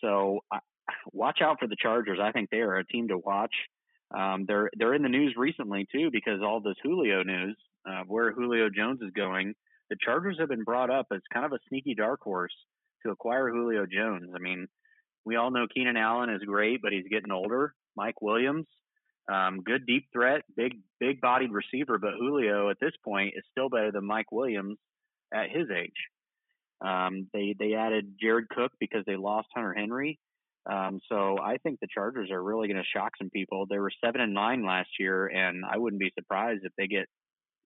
So 0.00 0.40
uh, 0.52 0.58
watch 1.12 1.40
out 1.42 1.58
for 1.60 1.66
the 1.66 1.76
Chargers. 1.80 2.18
I 2.22 2.32
think 2.32 2.50
they 2.50 2.58
are 2.58 2.76
a 2.76 2.86
team 2.86 3.08
to 3.08 3.18
watch. 3.18 3.54
Um, 4.16 4.44
they're 4.46 4.70
they're 4.78 4.94
in 4.94 5.02
the 5.02 5.08
news 5.08 5.34
recently 5.36 5.86
too 5.90 6.10
because 6.12 6.40
all 6.42 6.60
this 6.60 6.76
Julio 6.82 7.22
news, 7.22 7.56
uh, 7.88 8.02
where 8.06 8.32
Julio 8.32 8.68
Jones 8.74 9.00
is 9.02 9.10
going. 9.10 9.54
The 9.90 9.96
Chargers 10.04 10.36
have 10.40 10.48
been 10.48 10.64
brought 10.64 10.90
up 10.90 11.06
as 11.12 11.20
kind 11.32 11.46
of 11.46 11.52
a 11.52 11.58
sneaky 11.68 11.94
dark 11.94 12.20
horse 12.20 12.54
to 13.04 13.12
acquire 13.12 13.50
Julio 13.50 13.86
Jones. 13.86 14.30
I 14.34 14.38
mean, 14.38 14.66
we 15.24 15.36
all 15.36 15.50
know 15.50 15.66
Keenan 15.72 15.96
Allen 15.96 16.30
is 16.30 16.42
great, 16.42 16.82
but 16.82 16.92
he's 16.92 17.06
getting 17.10 17.32
older. 17.32 17.74
Mike 17.96 18.20
Williams, 18.20 18.66
um, 19.32 19.62
good 19.64 19.86
deep 19.86 20.06
threat, 20.12 20.42
big 20.56 20.74
big 21.00 21.20
bodied 21.20 21.50
receiver, 21.50 21.98
but 21.98 22.14
Julio 22.18 22.70
at 22.70 22.78
this 22.80 22.94
point 23.04 23.34
is 23.36 23.44
still 23.50 23.68
better 23.68 23.90
than 23.90 24.06
Mike 24.06 24.30
Williams 24.30 24.78
at 25.34 25.50
his 25.50 25.68
age. 25.70 25.90
Um, 26.80 27.28
they 27.32 27.54
they 27.58 27.74
added 27.74 28.16
Jared 28.20 28.48
Cook 28.48 28.72
because 28.78 29.04
they 29.06 29.16
lost 29.16 29.48
Hunter 29.54 29.74
Henry. 29.74 30.18
Um, 30.70 31.00
so 31.08 31.38
I 31.38 31.58
think 31.58 31.78
the 31.80 31.86
Chargers 31.92 32.30
are 32.30 32.42
really 32.42 32.66
going 32.66 32.82
to 32.82 32.98
shock 32.98 33.12
some 33.18 33.30
people. 33.30 33.66
They 33.66 33.78
were 33.78 33.92
seven 34.04 34.20
and 34.20 34.34
nine 34.34 34.66
last 34.66 34.88
year, 34.98 35.28
and 35.28 35.64
I 35.64 35.78
wouldn't 35.78 36.00
be 36.00 36.12
surprised 36.18 36.64
if 36.64 36.72
they 36.76 36.88
get 36.88 37.06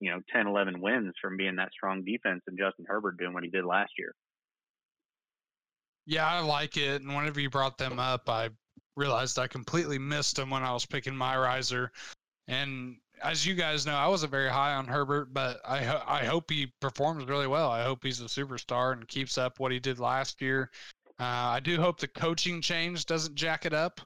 you 0.01 0.11
know 0.11 0.21
10, 0.33 0.47
11 0.47 0.81
wins 0.81 1.15
from 1.21 1.37
being 1.37 1.57
that 1.57 1.73
strong 1.73 2.05
defense 2.05 2.43
and 2.47 2.59
Justin 2.59 2.87
Herbert 2.89 3.19
doing 3.19 3.33
what 3.33 3.45
he 3.45 3.51
did 3.51 3.65
last 3.65 3.93
year. 3.99 4.15
Yeah, 6.07 6.27
I 6.27 6.41
like 6.41 6.77
it. 6.77 7.03
And 7.03 7.15
whenever 7.15 7.41
you 7.41 7.51
brought 7.51 7.79
them 7.79 7.99
up, 7.99 8.29
I 8.29 8.51
realized 8.97 9.39
I 9.39 9.47
completely 9.47 9.99
missed 9.99 10.37
them 10.37 10.51
when 10.51 10.63
I 10.63 10.73
was 10.73 10.87
picking 10.87 11.17
my 11.17 11.37
riser. 11.37 11.93
And 12.49 12.97
as 13.23 13.47
you 13.47 13.55
guys 13.55 13.87
know, 13.87 13.95
I 13.95 14.07
wasn't 14.07 14.31
very 14.31 14.49
high 14.49 14.75
on 14.75 14.87
Herbert, 14.87 15.33
but 15.33 15.61
I 15.65 15.83
ho- 15.83 16.03
I 16.07 16.25
hope 16.25 16.51
he 16.51 16.73
performs 16.81 17.27
really 17.27 17.47
well. 17.47 17.71
I 17.71 17.83
hope 17.83 18.03
he's 18.03 18.21
a 18.21 18.25
superstar 18.25 18.93
and 18.93 19.07
keeps 19.09 19.39
up 19.39 19.61
what 19.61 19.73
he 19.73 19.79
did 19.79 19.99
last 19.99 20.41
year. 20.41 20.71
Uh, 21.19 21.53
I 21.55 21.61
do 21.61 21.81
hope 21.81 21.99
the 21.99 22.09
coaching 22.09 22.61
change 22.63 23.05
doesn't 23.07 23.35
jack 23.35 23.67
it 23.67 23.75
up. 23.75 24.01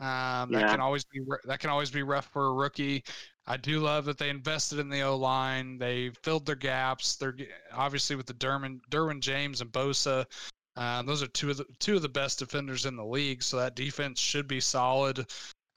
Um, 0.00 0.50
that 0.50 0.70
can 0.70 0.80
always 0.80 1.04
be 1.04 1.20
that 1.44 1.60
can 1.60 1.70
always 1.70 1.90
be 1.90 2.02
rough 2.02 2.26
for 2.32 2.46
a 2.46 2.52
rookie. 2.52 3.04
I 3.46 3.56
do 3.56 3.80
love 3.80 4.04
that 4.04 4.18
they 4.18 4.28
invested 4.28 4.78
in 4.78 4.88
the 4.88 5.02
O 5.02 5.16
line. 5.16 5.78
They 5.78 6.10
filled 6.22 6.46
their 6.46 6.54
gaps. 6.54 7.16
They're 7.16 7.34
obviously 7.72 8.14
with 8.14 8.26
the 8.26 8.34
Derwin 8.34 8.80
Derwin 8.90 9.20
James 9.20 9.60
and 9.60 9.72
Bosa. 9.72 10.24
Uh, 10.76 11.02
those 11.02 11.22
are 11.22 11.26
two 11.28 11.50
of 11.50 11.56
the 11.56 11.66
two 11.80 11.96
of 11.96 12.02
the 12.02 12.08
best 12.08 12.38
defenders 12.38 12.86
in 12.86 12.94
the 12.94 13.04
league, 13.04 13.42
so 13.42 13.56
that 13.56 13.74
defense 13.74 14.20
should 14.20 14.46
be 14.46 14.60
solid. 14.60 15.26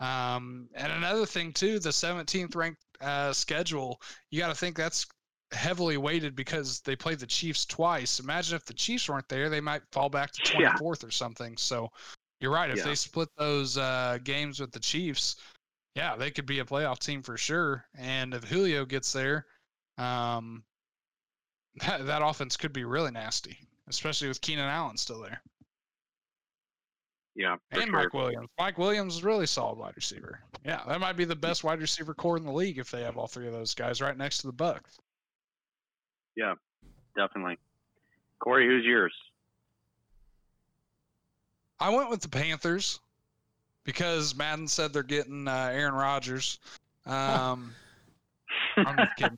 Um, 0.01 0.67
and 0.73 0.91
another 0.91 1.27
thing 1.27 1.53
too, 1.53 1.77
the 1.79 1.89
17th 1.89 2.55
ranked 2.55 2.81
uh, 3.01 3.31
schedule, 3.33 4.01
you 4.31 4.39
got 4.39 4.47
to 4.47 4.55
think 4.55 4.75
that's 4.75 5.05
heavily 5.51 5.97
weighted 5.97 6.35
because 6.35 6.81
they 6.81 6.95
played 6.95 7.19
the 7.19 7.27
Chiefs 7.27 7.65
twice. 7.65 8.19
Imagine 8.19 8.55
if 8.55 8.65
the 8.65 8.73
Chiefs 8.73 9.07
weren't 9.07 9.29
there, 9.29 9.47
they 9.47 9.61
might 9.61 9.83
fall 9.91 10.09
back 10.09 10.31
to 10.31 10.59
Yeah. 10.59 10.73
24th 10.73 11.03
or 11.03 11.11
something. 11.11 11.55
So 11.55 11.91
you're 12.39 12.51
right. 12.51 12.71
If 12.71 12.77
Yeah. 12.77 12.85
they 12.85 12.95
split 12.95 13.29
those 13.37 13.77
uh, 13.77 14.17
games 14.23 14.59
with 14.59 14.71
the 14.71 14.79
Chiefs, 14.79 15.35
yeah, 15.95 16.15
they 16.15 16.31
could 16.31 16.47
be 16.47 16.59
a 16.59 16.65
playoff 16.65 16.97
team 16.97 17.21
for 17.21 17.37
sure. 17.37 17.85
And 17.95 18.33
if 18.33 18.43
Julio 18.45 18.85
gets 18.85 19.13
there, 19.13 19.45
um, 19.99 20.63
that, 21.75 22.07
that 22.07 22.23
offense 22.23 22.57
could 22.57 22.73
be 22.73 22.85
really 22.85 23.11
nasty, 23.11 23.59
especially 23.87 24.29
with 24.29 24.41
Keenan 24.41 24.67
Allen 24.67 24.97
still 24.97 25.21
there 25.21 25.43
Yeah, 27.35 27.55
and 27.71 27.83
sure. 27.83 27.91
Mike 27.91 28.13
Williams. 28.13 28.49
Mike 28.59 28.77
Williams 28.77 29.15
is 29.15 29.23
really 29.23 29.45
solid 29.45 29.77
wide 29.77 29.93
receiver. 29.95 30.41
Yeah, 30.65 30.81
that 30.87 30.99
might 30.99 31.15
be 31.15 31.25
the 31.25 31.35
best 31.35 31.63
wide 31.63 31.79
receiver 31.79 32.13
corps 32.13 32.37
in 32.37 32.43
the 32.43 32.51
league 32.51 32.77
if 32.77 32.91
they 32.91 33.03
have 33.03 33.17
all 33.17 33.27
three 33.27 33.47
of 33.47 33.53
those 33.53 33.73
guys 33.73 34.01
right 34.01 34.17
next 34.17 34.39
to 34.39 34.47
the 34.47 34.53
Bucks. 34.53 34.99
Yeah, 36.35 36.55
definitely. 37.15 37.57
Corey, 38.39 38.67
who's 38.67 38.83
yours? 38.85 39.13
I 41.79 41.89
went 41.89 42.09
with 42.09 42.21
the 42.21 42.29
Panthers. 42.29 42.99
because 43.83 44.35
Madden 44.35 44.67
said 44.67 44.93
they're 44.93 45.03
getting 45.03 45.47
uh, 45.47 45.69
Aaron 45.73 45.93
Rodgers. 45.93 46.59
Um, 47.03 47.73
I'm 48.77 48.95
just 48.95 49.15
kidding. 49.17 49.37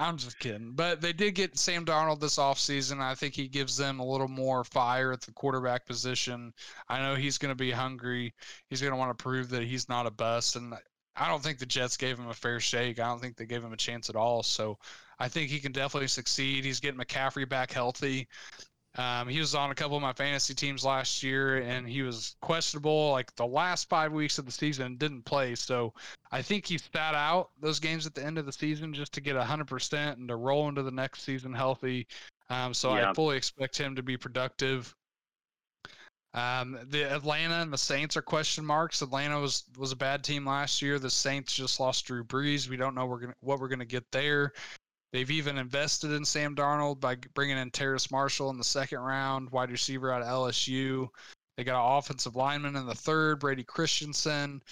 I'm 0.00 0.16
just 0.16 0.38
kidding. 0.38 0.72
But 0.72 1.02
they 1.02 1.12
did 1.12 1.34
get 1.34 1.58
Sam 1.58 1.84
Darnold 1.84 2.20
this 2.20 2.38
offseason. 2.38 3.00
I 3.00 3.14
think 3.14 3.34
he 3.34 3.48
gives 3.48 3.76
them 3.76 4.00
a 4.00 4.04
little 4.04 4.28
more 4.28 4.64
fire 4.64 5.12
at 5.12 5.20
the 5.20 5.32
quarterback 5.32 5.84
position. 5.84 6.54
I 6.88 7.02
know 7.02 7.14
he's 7.14 7.36
going 7.36 7.50
to 7.50 7.54
be 7.54 7.70
hungry. 7.70 8.32
He's 8.70 8.80
going 8.80 8.94
to 8.94 8.98
want 8.98 9.16
to 9.16 9.22
prove 9.22 9.50
that 9.50 9.62
he's 9.62 9.90
not 9.90 10.06
a 10.06 10.10
bust. 10.10 10.56
And 10.56 10.72
I 11.16 11.28
don't 11.28 11.42
think 11.42 11.58
the 11.58 11.66
Jets 11.66 11.98
gave 11.98 12.18
him 12.18 12.28
a 12.28 12.34
fair 12.34 12.60
shake. 12.60 12.98
I 12.98 13.08
don't 13.08 13.20
think 13.20 13.36
they 13.36 13.44
gave 13.44 13.62
him 13.62 13.74
a 13.74 13.76
chance 13.76 14.08
at 14.08 14.16
all. 14.16 14.42
So 14.42 14.78
I 15.18 15.28
think 15.28 15.50
he 15.50 15.60
can 15.60 15.72
definitely 15.72 16.08
succeed. 16.08 16.64
He's 16.64 16.80
getting 16.80 16.98
McCaffrey 16.98 17.46
back 17.46 17.70
healthy. 17.70 18.26
Um, 18.96 19.28
he 19.28 19.38
was 19.38 19.54
on 19.54 19.70
a 19.70 19.74
couple 19.74 19.96
of 19.96 20.02
my 20.02 20.12
fantasy 20.12 20.52
teams 20.52 20.84
last 20.84 21.22
year, 21.22 21.58
and 21.58 21.88
he 21.88 22.02
was 22.02 22.34
questionable 22.40 23.12
like 23.12 23.34
the 23.36 23.46
last 23.46 23.88
five 23.88 24.12
weeks 24.12 24.38
of 24.38 24.46
the 24.46 24.52
season 24.52 24.86
and 24.86 24.98
didn't 24.98 25.24
play. 25.24 25.54
So 25.54 25.94
I 26.32 26.42
think 26.42 26.66
he 26.66 26.78
sat 26.78 27.14
out 27.14 27.50
those 27.60 27.78
games 27.78 28.04
at 28.06 28.14
the 28.14 28.24
end 28.24 28.36
of 28.36 28.46
the 28.46 28.52
season 28.52 28.92
just 28.92 29.12
to 29.14 29.20
get 29.20 29.36
100% 29.36 30.12
and 30.12 30.28
to 30.28 30.36
roll 30.36 30.68
into 30.68 30.82
the 30.82 30.90
next 30.90 31.22
season 31.22 31.52
healthy. 31.52 32.08
Um, 32.48 32.74
so 32.74 32.96
yeah. 32.96 33.10
I 33.10 33.14
fully 33.14 33.36
expect 33.36 33.78
him 33.78 33.94
to 33.94 34.02
be 34.02 34.16
productive. 34.16 34.92
Um, 36.32 36.78
the 36.88 37.12
Atlanta 37.12 37.54
and 37.54 37.72
the 37.72 37.78
Saints 37.78 38.16
are 38.16 38.22
question 38.22 38.64
marks. 38.64 39.02
Atlanta 39.02 39.40
was 39.40 39.64
was 39.76 39.90
a 39.90 39.96
bad 39.96 40.22
team 40.22 40.46
last 40.46 40.80
year. 40.80 40.98
The 40.98 41.10
Saints 41.10 41.52
just 41.52 41.80
lost 41.80 42.06
Drew 42.06 42.22
Brees. 42.22 42.68
We 42.68 42.76
don't 42.76 42.94
know 42.94 43.06
we're 43.06 43.20
gonna, 43.20 43.34
what 43.40 43.58
we're 43.58 43.68
going 43.68 43.80
to 43.80 43.84
get 43.84 44.04
there. 44.12 44.52
They've 45.12 45.30
even 45.30 45.58
invested 45.58 46.12
in 46.12 46.24
Sam 46.24 46.54
Darnold 46.54 47.00
by 47.00 47.16
bringing 47.34 47.58
in 47.58 47.70
Terrace 47.70 48.10
Marshall 48.10 48.50
in 48.50 48.58
the 48.58 48.64
second 48.64 49.00
round, 49.00 49.50
wide 49.50 49.70
receiver 49.70 50.12
out 50.12 50.22
of 50.22 50.28
LSU. 50.28 51.08
They 51.56 51.64
got 51.64 51.84
an 51.84 51.98
offensive 51.98 52.36
lineman 52.36 52.76
in 52.76 52.86
the 52.86 52.94
third, 52.94 53.40
Brady 53.40 53.64
Christensen, 53.64 54.62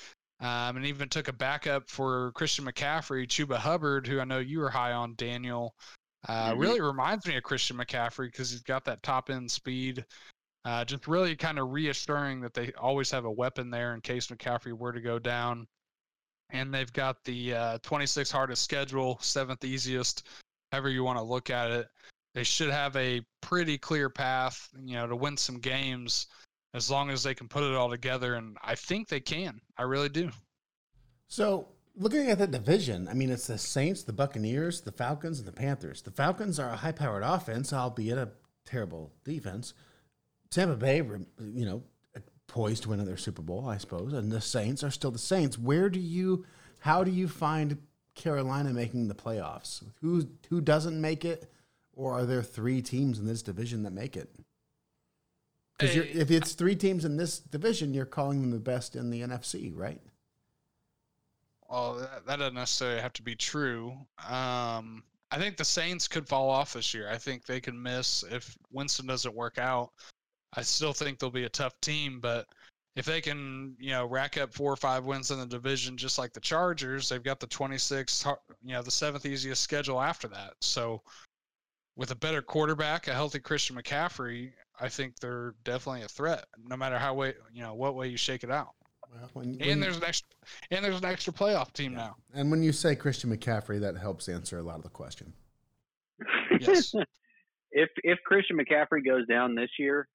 um, 0.41 0.77
and 0.77 0.87
even 0.87 1.09
took 1.09 1.29
a 1.29 1.33
backup 1.33 1.91
for 1.91 2.33
Christian 2.33 2.65
McCaffrey, 2.65 3.27
Chuba 3.27 3.57
Hubbard, 3.57 4.07
who 4.07 4.21
I 4.21 4.25
know 4.25 4.39
you 4.39 4.61
were 4.61 4.71
high 4.71 4.93
on, 4.93 5.15
Daniel. 5.17 5.75
Uh, 6.29 6.53
mm-hmm. 6.53 6.61
Really 6.61 6.81
reminds 6.81 7.27
me 7.27 7.37
of 7.37 7.43
Christian 7.43 7.77
McCaffrey 7.77 8.27
because 8.27 8.51
he's 8.51 8.63
got 8.63 8.85
that 8.85 9.03
top 9.03 9.31
end 9.31 9.51
speed. 9.51 10.05
Uh, 10.65 10.85
just 10.85 11.09
really 11.09 11.35
kind 11.35 11.59
of 11.59 11.73
reassuring 11.73 12.41
that 12.41 12.55
they 12.55 12.73
always 12.79 13.11
have 13.11 13.25
a 13.25 13.31
weapon 13.31 13.71
there 13.71 13.95
in 13.95 14.01
case 14.01 14.29
McCaffrey 14.29 14.73
were 14.73 14.93
to 14.93 15.01
go 15.01 15.19
down 15.19 15.67
and 16.51 16.73
they've 16.73 16.93
got 16.93 17.23
the 17.25 17.55
uh, 17.55 17.79
26th 17.79 18.33
hardest 18.33 18.63
schedule, 18.63 19.19
seventh 19.21 19.65
easiest, 19.65 20.27
however 20.73 20.89
you 20.89 21.05
want 21.05 21.19
to 21.19 21.25
look 21.25 21.51
at 21.51 21.71
it. 21.71 21.89
They 22.35 22.45
should 22.45 22.71
have 22.71 22.95
a 22.97 23.23
pretty 23.41 23.79
clear 23.79 24.09
path, 24.11 24.69
you 24.85 24.95
know, 24.95 25.07
to 25.07 25.17
win 25.17 25.37
some 25.37 25.59
games 25.59 26.27
as 26.75 26.91
long 26.91 27.11
as 27.11 27.23
they 27.23 27.35
can 27.35 27.49
put 27.49 27.65
it 27.65 27.75
all 27.75 27.91
together. 27.91 28.35
And 28.35 28.57
I 28.63 28.75
think 28.75 29.09
they 29.09 29.21
can. 29.21 29.61
I 29.77 29.83
really 29.83 30.09
do. 30.09 30.31
So, 31.27 31.69
looking 31.97 32.31
at 32.31 32.39
the 32.39 32.47
division, 32.47 33.09
I 33.09 33.15
mean, 33.15 33.31
it's 33.31 33.49
the 33.49 33.59
Saints, 33.59 34.03
the 34.03 34.13
Buccaneers, 34.13 34.81
the 34.81 34.93
Falcons, 34.93 35.39
and 35.39 35.49
the 35.49 35.53
Panthers. 35.53 36.03
The 36.03 36.11
Falcons 36.11 36.59
are 36.59 36.71
a 36.71 36.77
high 36.77 36.93
powered 36.93 37.23
offense, 37.23 37.73
albeit 37.73 38.19
a 38.19 38.31
terrible 38.65 39.13
defense. 39.25 39.75
Tampa 40.51 40.77
Bay, 40.77 40.99
you 40.99 41.67
know, 41.67 41.83
poised 42.49 42.83
to 42.83 42.89
win 42.89 42.99
another 42.99 43.17
Super 43.17 43.43
Bowl, 43.43 43.69
I 43.69 43.79
suppose. 43.79 44.13
And 44.13 44.33
the 44.33 44.41
Saints 44.41 44.83
are 44.83 44.91
still 44.91 45.13
the 45.13 45.19
Saints. 45.19 45.57
Where 45.57 45.89
do 45.89 46.01
you, 46.01 46.45
how 46.81 47.05
do 47.05 47.13
you 47.13 47.29
find 47.29 47.79
Carolina 48.17 48.73
making 48.73 49.07
the 49.07 49.15
playoffs? 49.15 49.85
Who 50.01 50.29
who 50.51 50.61
doesn't 50.61 51.01
make 51.01 51.25
it, 51.25 51.51
or 51.95 52.19
are 52.19 52.27
there 52.27 52.43
three 52.43 52.83
teams 52.83 53.19
in 53.19 53.27
this 53.27 53.43
division 53.43 53.85
that 53.85 53.93
make 53.93 54.17
it? 54.17 54.35
Because 55.79 55.95
hey, 55.95 56.01
if 56.01 56.31
it's 56.31 56.53
three 56.53 56.75
teams 56.75 57.05
in 57.05 57.17
this 57.17 57.39
division, 57.39 57.95
you're 57.95 58.05
calling 58.05 58.41
them 58.41 58.51
the 58.51 58.59
best 58.59 58.97
in 58.97 59.11
the 59.11 59.23
NFC, 59.23 59.73
right? 59.75 60.01
Well, 61.71 61.97
that, 61.97 62.27
that 62.27 62.39
doesn't 62.39 62.55
necessarily 62.55 63.01
have 63.01 63.13
to 63.15 63.23
be 63.23 63.37
true. 63.37 63.93
Um, 64.29 65.05
I 65.31 65.39
think 65.39 65.57
the 65.57 65.65
Saints 65.65 66.09
could 66.09 66.27
fall 66.27 66.51
off 66.51 66.73
this 66.73 66.95
year. 66.95 67.09
I 67.11 67.19
think 67.19 67.45
they 67.45 67.61
can 67.61 67.81
miss 67.81 68.25
if 68.31 68.57
Winston 68.73 69.07
doesn't 69.07 69.35
work 69.35 69.59
out. 69.59 69.91
I 70.55 70.63
still 70.63 70.93
think 70.93 71.19
they'll 71.19 71.31
be 71.31 71.45
a 71.45 71.51
tough 71.51 71.79
team, 71.81 72.21
but 72.21 72.47
if 72.97 73.05
they 73.05 73.21
can, 73.21 73.77
you 73.79 73.91
know, 73.91 74.07
rack 74.07 74.39
up 74.39 74.53
four 74.53 74.73
or 74.73 74.77
five 74.77 75.05
wins 75.05 75.31
in 75.31 75.39
the 75.39 75.47
division, 75.47 75.97
just 75.97 76.19
like 76.19 76.33
the 76.33 76.41
Chargers, 76.41 77.09
they've 77.09 77.23
got 77.23 77.39
the 77.39 77.47
26, 77.47 78.27
you 78.65 78.73
know, 78.73 78.83
the 78.83 78.91
seventh 78.91 79.25
easiest 79.25 79.63
schedule 79.63 80.01
after 80.01 80.27
that. 80.29 80.55
So, 80.61 81.03
with 81.97 82.11
a 82.11 82.17
better 82.17 82.43
quarterback, 82.43 83.09
a 83.09 83.15
healthy 83.15 83.41
Christian 83.41 83.77
McCaffrey, 83.77 84.53
I 84.81 84.89
think 84.89 85.19
they're 85.21 85.55
definitely 85.65 86.03
a 86.03 86.09
threat, 86.09 86.47
no 86.65 86.77
matter 86.77 86.99
how 86.99 87.15
way, 87.15 87.35
you 87.53 87.63
know, 87.63 87.75
what 87.75 87.95
way 87.95 88.09
you 88.09 88.17
shake 88.17 88.45
it 88.45 88.51
out. 88.51 88.75
Well, 89.13 89.31
when, 89.33 89.59
when 89.59 89.69
and 89.69 89.83
there's 89.83 89.97
an 89.97 90.05
extra, 90.05 90.29
and 90.71 90.85
there's 90.85 90.99
an 90.99 91.05
extra 91.05 91.33
playoff 91.33 91.73
team 91.73 91.93
yeah. 91.93 91.99
now. 91.99 92.17
And 92.35 92.51
when 92.51 92.63
you 92.63 92.73
say 92.73 92.95
Christian 92.95 93.37
McCaffrey, 93.37 93.81
that 93.81 93.97
helps 93.97 94.29
answer 94.29 94.59
a 94.59 94.63
lot 94.63 94.77
of 94.77 94.83
the 94.83 94.91
question. 94.91 95.33
Yes. 96.61 96.95
if 97.73 97.89
if 98.03 98.19
Christian 98.25 98.59
McCaffrey 98.59 99.05
goes 99.05 99.27
down 99.27 99.55
this 99.55 99.71
year, 99.79 100.09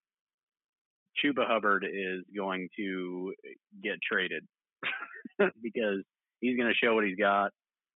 Chuba 1.21 1.47
Hubbard 1.47 1.85
is 1.85 2.23
going 2.35 2.69
to 2.77 3.33
eh, 3.45 3.53
get 3.83 3.99
traded 4.01 4.43
because 5.61 6.03
he's 6.39 6.57
going 6.57 6.69
to 6.69 6.75
show 6.75 6.95
what 6.95 7.05
he's 7.05 7.17
got. 7.17 7.51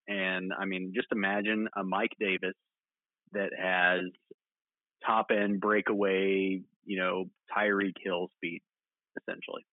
And 0.07 0.51
I 0.57 0.65
mean, 0.65 0.93
just 0.95 1.07
imagine 1.11 1.67
a 1.75 1.83
Mike 1.83 2.13
Davis 2.19 2.55
that 3.33 3.51
has 3.57 4.01
top 5.05 5.27
end 5.31 5.59
breakaway, 5.59 6.61
you 6.85 6.97
know, 6.97 7.25
Tyreek 7.55 7.95
Hill 8.01 8.29
speed, 8.37 8.61
essentially. 9.21 9.65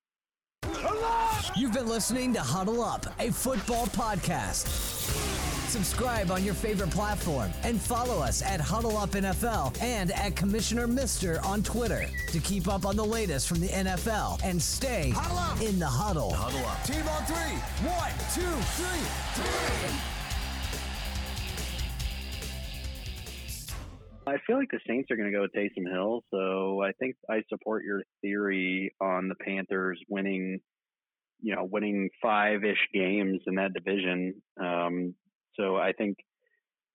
You've 1.57 1.73
been 1.73 1.89
listening 1.89 2.33
to 2.35 2.41
Huddle 2.41 2.83
Up, 2.83 3.07
a 3.19 3.31
football 3.31 3.87
podcast. 3.87 4.69
Subscribe 5.69 6.31
on 6.31 6.45
your 6.45 6.55
favorite 6.55 6.91
platform 6.91 7.51
and 7.63 7.81
follow 7.81 8.23
us 8.23 8.43
at 8.43 8.61
Huddle 8.61 8.97
Up 8.97 9.11
NFL 9.11 9.81
and 9.81 10.13
at 10.13 10.37
Commissioner 10.37 10.87
Mister 10.87 11.41
on 11.45 11.63
Twitter 11.63 12.07
to 12.29 12.41
keep 12.41 12.69
up 12.69 12.85
on 12.85 12.97
the 12.97 13.05
latest 13.05 13.49
from 13.49 13.61
the 13.61 13.69
NFL 13.69 14.41
and 14.45 14.61
stay 14.61 15.09
in 15.63 15.79
the 15.79 15.87
huddle. 15.87 16.33
Huddle 16.35 16.67
up. 16.67 16.83
Team 16.85 17.07
on 17.09 17.25
three. 17.25 17.57
One, 17.89 18.13
two, 18.35 18.43
three, 18.77 19.05
three. 19.35 20.01
I 24.27 24.39
feel 24.47 24.57
like 24.57 24.71
the 24.71 24.81
Saints 24.87 25.11
are 25.11 25.17
going 25.17 25.31
to 25.31 25.37
go 25.37 25.43
with 25.43 25.53
Taysom 25.53 25.91
Hill, 25.91 26.23
so 26.31 26.83
I 26.83 26.93
think 26.93 27.15
I 27.29 27.43
support 27.49 27.85
your 27.85 28.03
theory 28.23 28.95
on 29.01 29.29
the 29.29 29.35
Panthers 29.35 30.01
winning, 30.09 30.61
you 31.45 31.55
know, 31.55 31.69
winning 31.71 32.09
five-ish 32.23 32.89
games 32.95 33.43
in 33.47 33.57
that 33.57 33.75
division. 33.75 34.41
Um, 34.59 35.15
so 35.57 35.77
I 35.77 35.93
think 35.93 36.17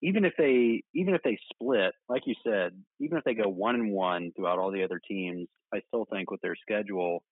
even 0.02 0.24
if 0.24 0.32
they 0.36 0.82
even 0.92 1.14
if 1.14 1.22
they 1.22 1.38
split, 1.54 1.92
like 2.08 2.22
you 2.26 2.34
said, 2.44 2.72
even 2.98 3.16
if 3.16 3.22
they 3.22 3.34
go 3.34 3.48
one 3.48 3.76
and 3.76 3.92
one 3.92 4.32
throughout 4.34 4.58
all 4.58 4.72
the 4.72 4.82
other 4.82 5.00
teams, 5.06 5.46
I 5.72 5.80
still 5.86 6.04
think 6.12 6.32
with 6.32 6.40
their 6.40 6.56
schedule 6.56 7.22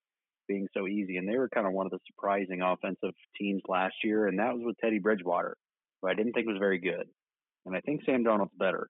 being 0.47 0.69
so 0.73 0.87
easy, 0.87 1.17
and 1.17 1.29
they 1.29 1.37
were 1.37 1.49
kind 1.49 1.67
of 1.67 1.73
one 1.73 1.87
of 1.87 1.93
the 1.93 1.99
surprising 2.07 2.63
offensive 2.63 3.15
teams 3.37 3.63
last 3.67 3.97
year, 4.05 4.29
and 4.29 4.39
that 4.39 4.55
was 4.55 4.63
with 4.65 4.77
Teddy 4.79 5.01
Bridgewater, 5.01 5.57
who 6.01 6.09
I 6.09 6.15
didn't 6.15 6.35
think 6.35 6.47
was 6.47 6.59
very 6.61 6.79
good, 6.79 7.07
and 7.67 7.77
I 7.77 7.81
think 7.81 8.03
Sam 8.05 8.25
Darnold's 8.25 8.53
better. 8.57 8.89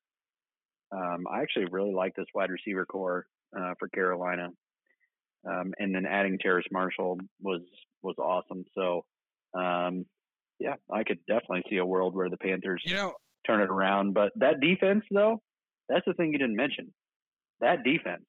Um, 0.93 1.25
I 1.33 1.41
actually 1.41 1.67
really 1.71 1.95
like 1.95 2.14
this 2.14 2.27
wide 2.35 2.51
receiver 2.51 2.85
corps 2.85 3.27
uh, 3.59 3.73
for 3.79 3.88
Carolina, 3.88 4.51
um, 5.46 5.72
and 5.79 5.94
then 5.94 6.07
adding 6.07 6.38
Terrace 6.38 6.66
Marshall 6.70 7.18
was 7.40 7.62
was 8.03 8.16
awesome. 8.18 8.64
So 8.74 9.05
um, 9.55 10.05
yeah, 10.59 10.74
I 10.92 11.05
could 11.05 11.18
definitely 11.27 11.64
see 11.70 11.77
a 11.77 11.85
world 11.85 12.14
where 12.14 12.29
the 12.29 12.37
Panthers 12.37 12.83
you 12.85 12.94
know, 12.94 13.14
turn 13.46 13.61
it 13.61 13.70
around. 13.70 14.14
But 14.14 14.33
that 14.37 14.61
defense, 14.61 15.05
though, 15.11 15.40
that's 15.88 16.05
the 16.07 16.14
thing 16.14 16.33
you 16.33 16.38
didn't 16.38 16.57
mention. 16.57 16.92
That 17.61 17.83
defense, 17.85 18.24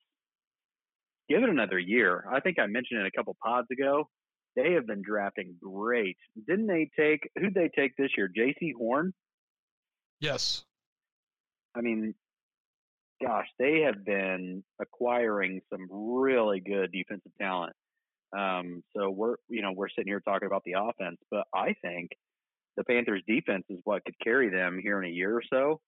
give 1.29 1.43
it 1.43 1.49
another 1.49 1.79
year. 1.79 2.25
I 2.31 2.39
think 2.39 2.59
I 2.59 2.67
mentioned 2.67 3.01
it 3.01 3.07
a 3.07 3.17
couple 3.17 3.35
pods 3.43 3.67
ago. 3.71 4.09
They 4.55 4.73
have 4.73 4.87
been 4.87 5.01
drafting 5.03 5.55
great. 5.61 6.17
Didn't 6.47 6.67
they 6.67 6.89
take 6.97 7.29
who'd 7.39 7.53
they 7.53 7.69
take 7.75 7.95
this 7.95 8.11
year? 8.17 8.29
Jaycee 8.35 8.73
Horn? 8.77 9.13
Yes. 10.19 10.63
I 11.75 11.81
mean, 11.81 12.13
gosh, 13.21 13.47
they 13.57 13.81
have 13.81 14.05
been 14.05 14.63
acquiring 14.79 15.61
some 15.71 15.87
really 15.91 16.59
good 16.59 16.91
defensive 16.91 17.31
talent. 17.39 17.73
Um, 18.37 18.83
so 18.95 19.09
we're 19.09 19.35
you 19.49 19.61
know 19.61 19.71
we're 19.71 19.89
sitting 19.89 20.07
here 20.07 20.19
talking 20.19 20.45
about 20.45 20.63
the 20.65 20.73
offense, 20.73 21.17
but 21.31 21.47
I 21.53 21.75
think 21.81 22.11
the 22.77 22.83
Panthers' 22.83 23.23
defense 23.27 23.65
is 23.69 23.79
what 23.83 24.05
could 24.05 24.19
carry 24.23 24.49
them 24.49 24.79
here 24.81 25.01
in 25.01 25.09
a 25.09 25.13
year 25.13 25.35
or 25.35 25.43
so. 25.51 25.81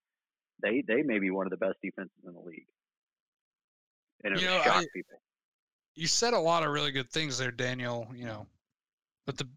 They 0.62 0.84
they 0.86 1.04
may 1.04 1.20
be 1.20 1.30
one 1.30 1.46
of 1.46 1.52
the 1.52 1.58
best 1.58 1.78
defenses 1.84 2.18
in 2.26 2.34
the 2.34 2.40
league, 2.40 2.66
and 4.24 4.36
it 4.36 4.42
you 4.42 4.48
know, 4.48 4.62
shock 4.64 4.86
people. 4.94 5.22
You 5.96 6.08
said 6.08 6.34
a 6.34 6.40
lot 6.40 6.64
of 6.64 6.72
really 6.72 6.92
good 6.92 7.10
things 7.12 7.38
there, 7.38 7.52
Daniel. 7.52 8.08
You 8.16 8.26
know, 8.26 8.48
but 9.26 9.38
the 9.38 9.48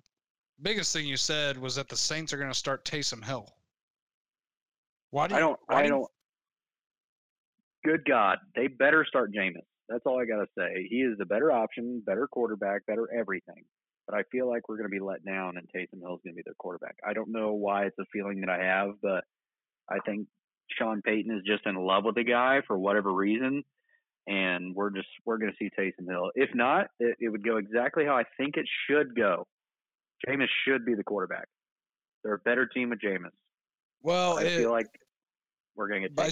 biggest 0.60 0.92
thing 0.92 1.06
you 1.06 1.16
said 1.16 1.56
was 1.58 1.74
that 1.76 1.88
the 1.88 1.96
Saints 1.96 2.32
are 2.32 2.38
going 2.38 2.50
to 2.50 2.58
start 2.58 2.84
Taysom 2.84 3.24
Hill. 3.24 3.48
Why 5.10 5.28
do 5.28 5.34
you, 5.34 5.38
I 5.38 5.40
don't 5.40 5.60
I 5.68 5.82
do 5.84 5.88
don't. 5.88 6.10
Good 7.84 8.04
God, 8.08 8.38
they 8.56 8.66
better 8.66 9.04
start 9.06 9.32
Jameis. 9.32 9.66
That's 9.88 10.02
all 10.06 10.18
I 10.18 10.24
got 10.24 10.40
to 10.40 10.46
say. 10.56 10.86
He 10.88 10.96
is 10.96 11.18
the 11.18 11.26
better 11.26 11.52
option, 11.52 12.02
better 12.04 12.26
quarterback, 12.26 12.86
better 12.86 13.08
everything. 13.12 13.64
but 14.06 14.16
I 14.16 14.22
feel 14.32 14.48
like 14.48 14.68
we're 14.68 14.76
going 14.76 14.88
to 14.88 14.94
be 14.94 15.00
let 15.00 15.24
down, 15.24 15.56
and 15.56 15.66
Taysom 15.68 16.00
Hill 16.00 16.14
is 16.14 16.20
going 16.24 16.34
to 16.34 16.36
be 16.36 16.42
their 16.44 16.54
quarterback. 16.58 16.96
I 17.06 17.12
don't 17.12 17.32
know 17.32 17.52
why 17.52 17.86
it's 17.86 17.98
a 17.98 18.04
feeling 18.12 18.40
that 18.40 18.50
I 18.50 18.62
have, 18.62 18.94
but 19.02 19.24
I 19.90 19.98
think 20.06 20.26
Sean 20.78 21.02
Payton 21.02 21.34
is 21.34 21.42
just 21.46 21.66
in 21.66 21.76
love 21.76 22.04
with 22.04 22.14
the 22.14 22.24
guy 22.24 22.60
for 22.66 22.78
whatever 22.78 23.12
reason, 23.12 23.62
and 24.26 24.74
we're 24.74 24.90
just 24.90 25.08
we're 25.26 25.38
going 25.38 25.52
to 25.52 25.56
see 25.58 25.70
Taysom 25.78 26.08
Hill. 26.08 26.30
If 26.34 26.50
not, 26.54 26.86
it, 26.98 27.16
it 27.20 27.28
would 27.28 27.44
go 27.44 27.56
exactly 27.56 28.04
how 28.04 28.16
I 28.16 28.24
think 28.38 28.56
it 28.56 28.66
should 28.88 29.14
go. 29.14 29.46
Jameis 30.26 30.48
should 30.66 30.86
be 30.86 30.94
the 30.94 31.04
quarterback. 31.04 31.48
They're 32.22 32.34
a 32.34 32.38
better 32.38 32.66
team 32.66 32.90
with 32.90 33.00
Jameis. 33.00 33.30
Well, 34.02 34.38
I 34.38 34.44
it, 34.44 34.56
feel 34.56 34.70
like 34.70 34.86
we're 35.76 35.88
going 35.88 36.02
to 36.02 36.08
get 36.08 36.16
by. 36.16 36.30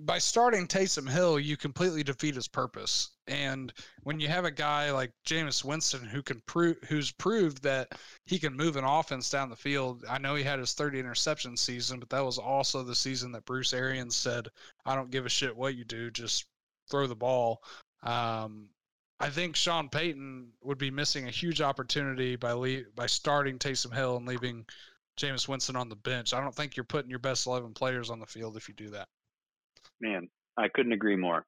By 0.00 0.18
starting 0.18 0.66
Taysom 0.66 1.08
Hill, 1.08 1.38
you 1.38 1.56
completely 1.56 2.02
defeat 2.02 2.34
his 2.34 2.48
purpose. 2.48 3.10
And 3.26 3.72
when 4.02 4.20
you 4.20 4.28
have 4.28 4.46
a 4.46 4.50
guy 4.50 4.90
like 4.90 5.12
Jameis 5.26 5.64
Winston 5.64 6.04
who 6.04 6.22
can 6.22 6.40
prove 6.46 6.78
who's 6.88 7.12
proved 7.12 7.62
that 7.62 7.92
he 8.24 8.38
can 8.38 8.56
move 8.56 8.76
an 8.76 8.84
offense 8.84 9.28
down 9.28 9.50
the 9.50 9.56
field. 9.56 10.04
I 10.08 10.18
know 10.18 10.34
he 10.34 10.42
had 10.42 10.58
his 10.58 10.72
30 10.72 10.98
interception 10.98 11.56
season, 11.56 12.00
but 12.00 12.08
that 12.10 12.24
was 12.24 12.38
also 12.38 12.82
the 12.82 12.94
season 12.94 13.32
that 13.32 13.44
Bruce 13.44 13.74
Arians 13.74 14.16
said, 14.16 14.48
"I 14.86 14.94
don't 14.94 15.10
give 15.10 15.26
a 15.26 15.28
shit 15.28 15.54
what 15.54 15.74
you 15.74 15.84
do, 15.84 16.10
just 16.10 16.46
throw 16.90 17.06
the 17.06 17.14
ball." 17.14 17.62
Um, 18.02 18.70
I 19.20 19.30
think 19.30 19.56
Sean 19.56 19.88
Payton 19.88 20.52
would 20.62 20.78
be 20.78 20.90
missing 20.90 21.28
a 21.28 21.30
huge 21.30 21.60
opportunity 21.60 22.36
by 22.36 22.52
le- 22.52 22.90
by 22.94 23.06
starting 23.06 23.58
Taysom 23.58 23.94
Hill 23.94 24.16
and 24.16 24.26
leaving 24.26 24.66
Jameis 25.18 25.46
Winston 25.46 25.76
on 25.76 25.88
the 25.90 25.96
bench. 25.96 26.32
I 26.32 26.40
don't 26.40 26.54
think 26.54 26.76
you're 26.76 26.84
putting 26.84 27.10
your 27.10 27.18
best 27.18 27.46
11 27.46 27.74
players 27.74 28.10
on 28.10 28.20
the 28.20 28.26
field 28.26 28.56
if 28.56 28.68
you 28.68 28.74
do 28.74 28.90
that. 28.90 29.08
Man, 30.00 30.28
I 30.56 30.68
couldn't 30.68 30.92
agree 30.92 31.16
more. 31.16 31.44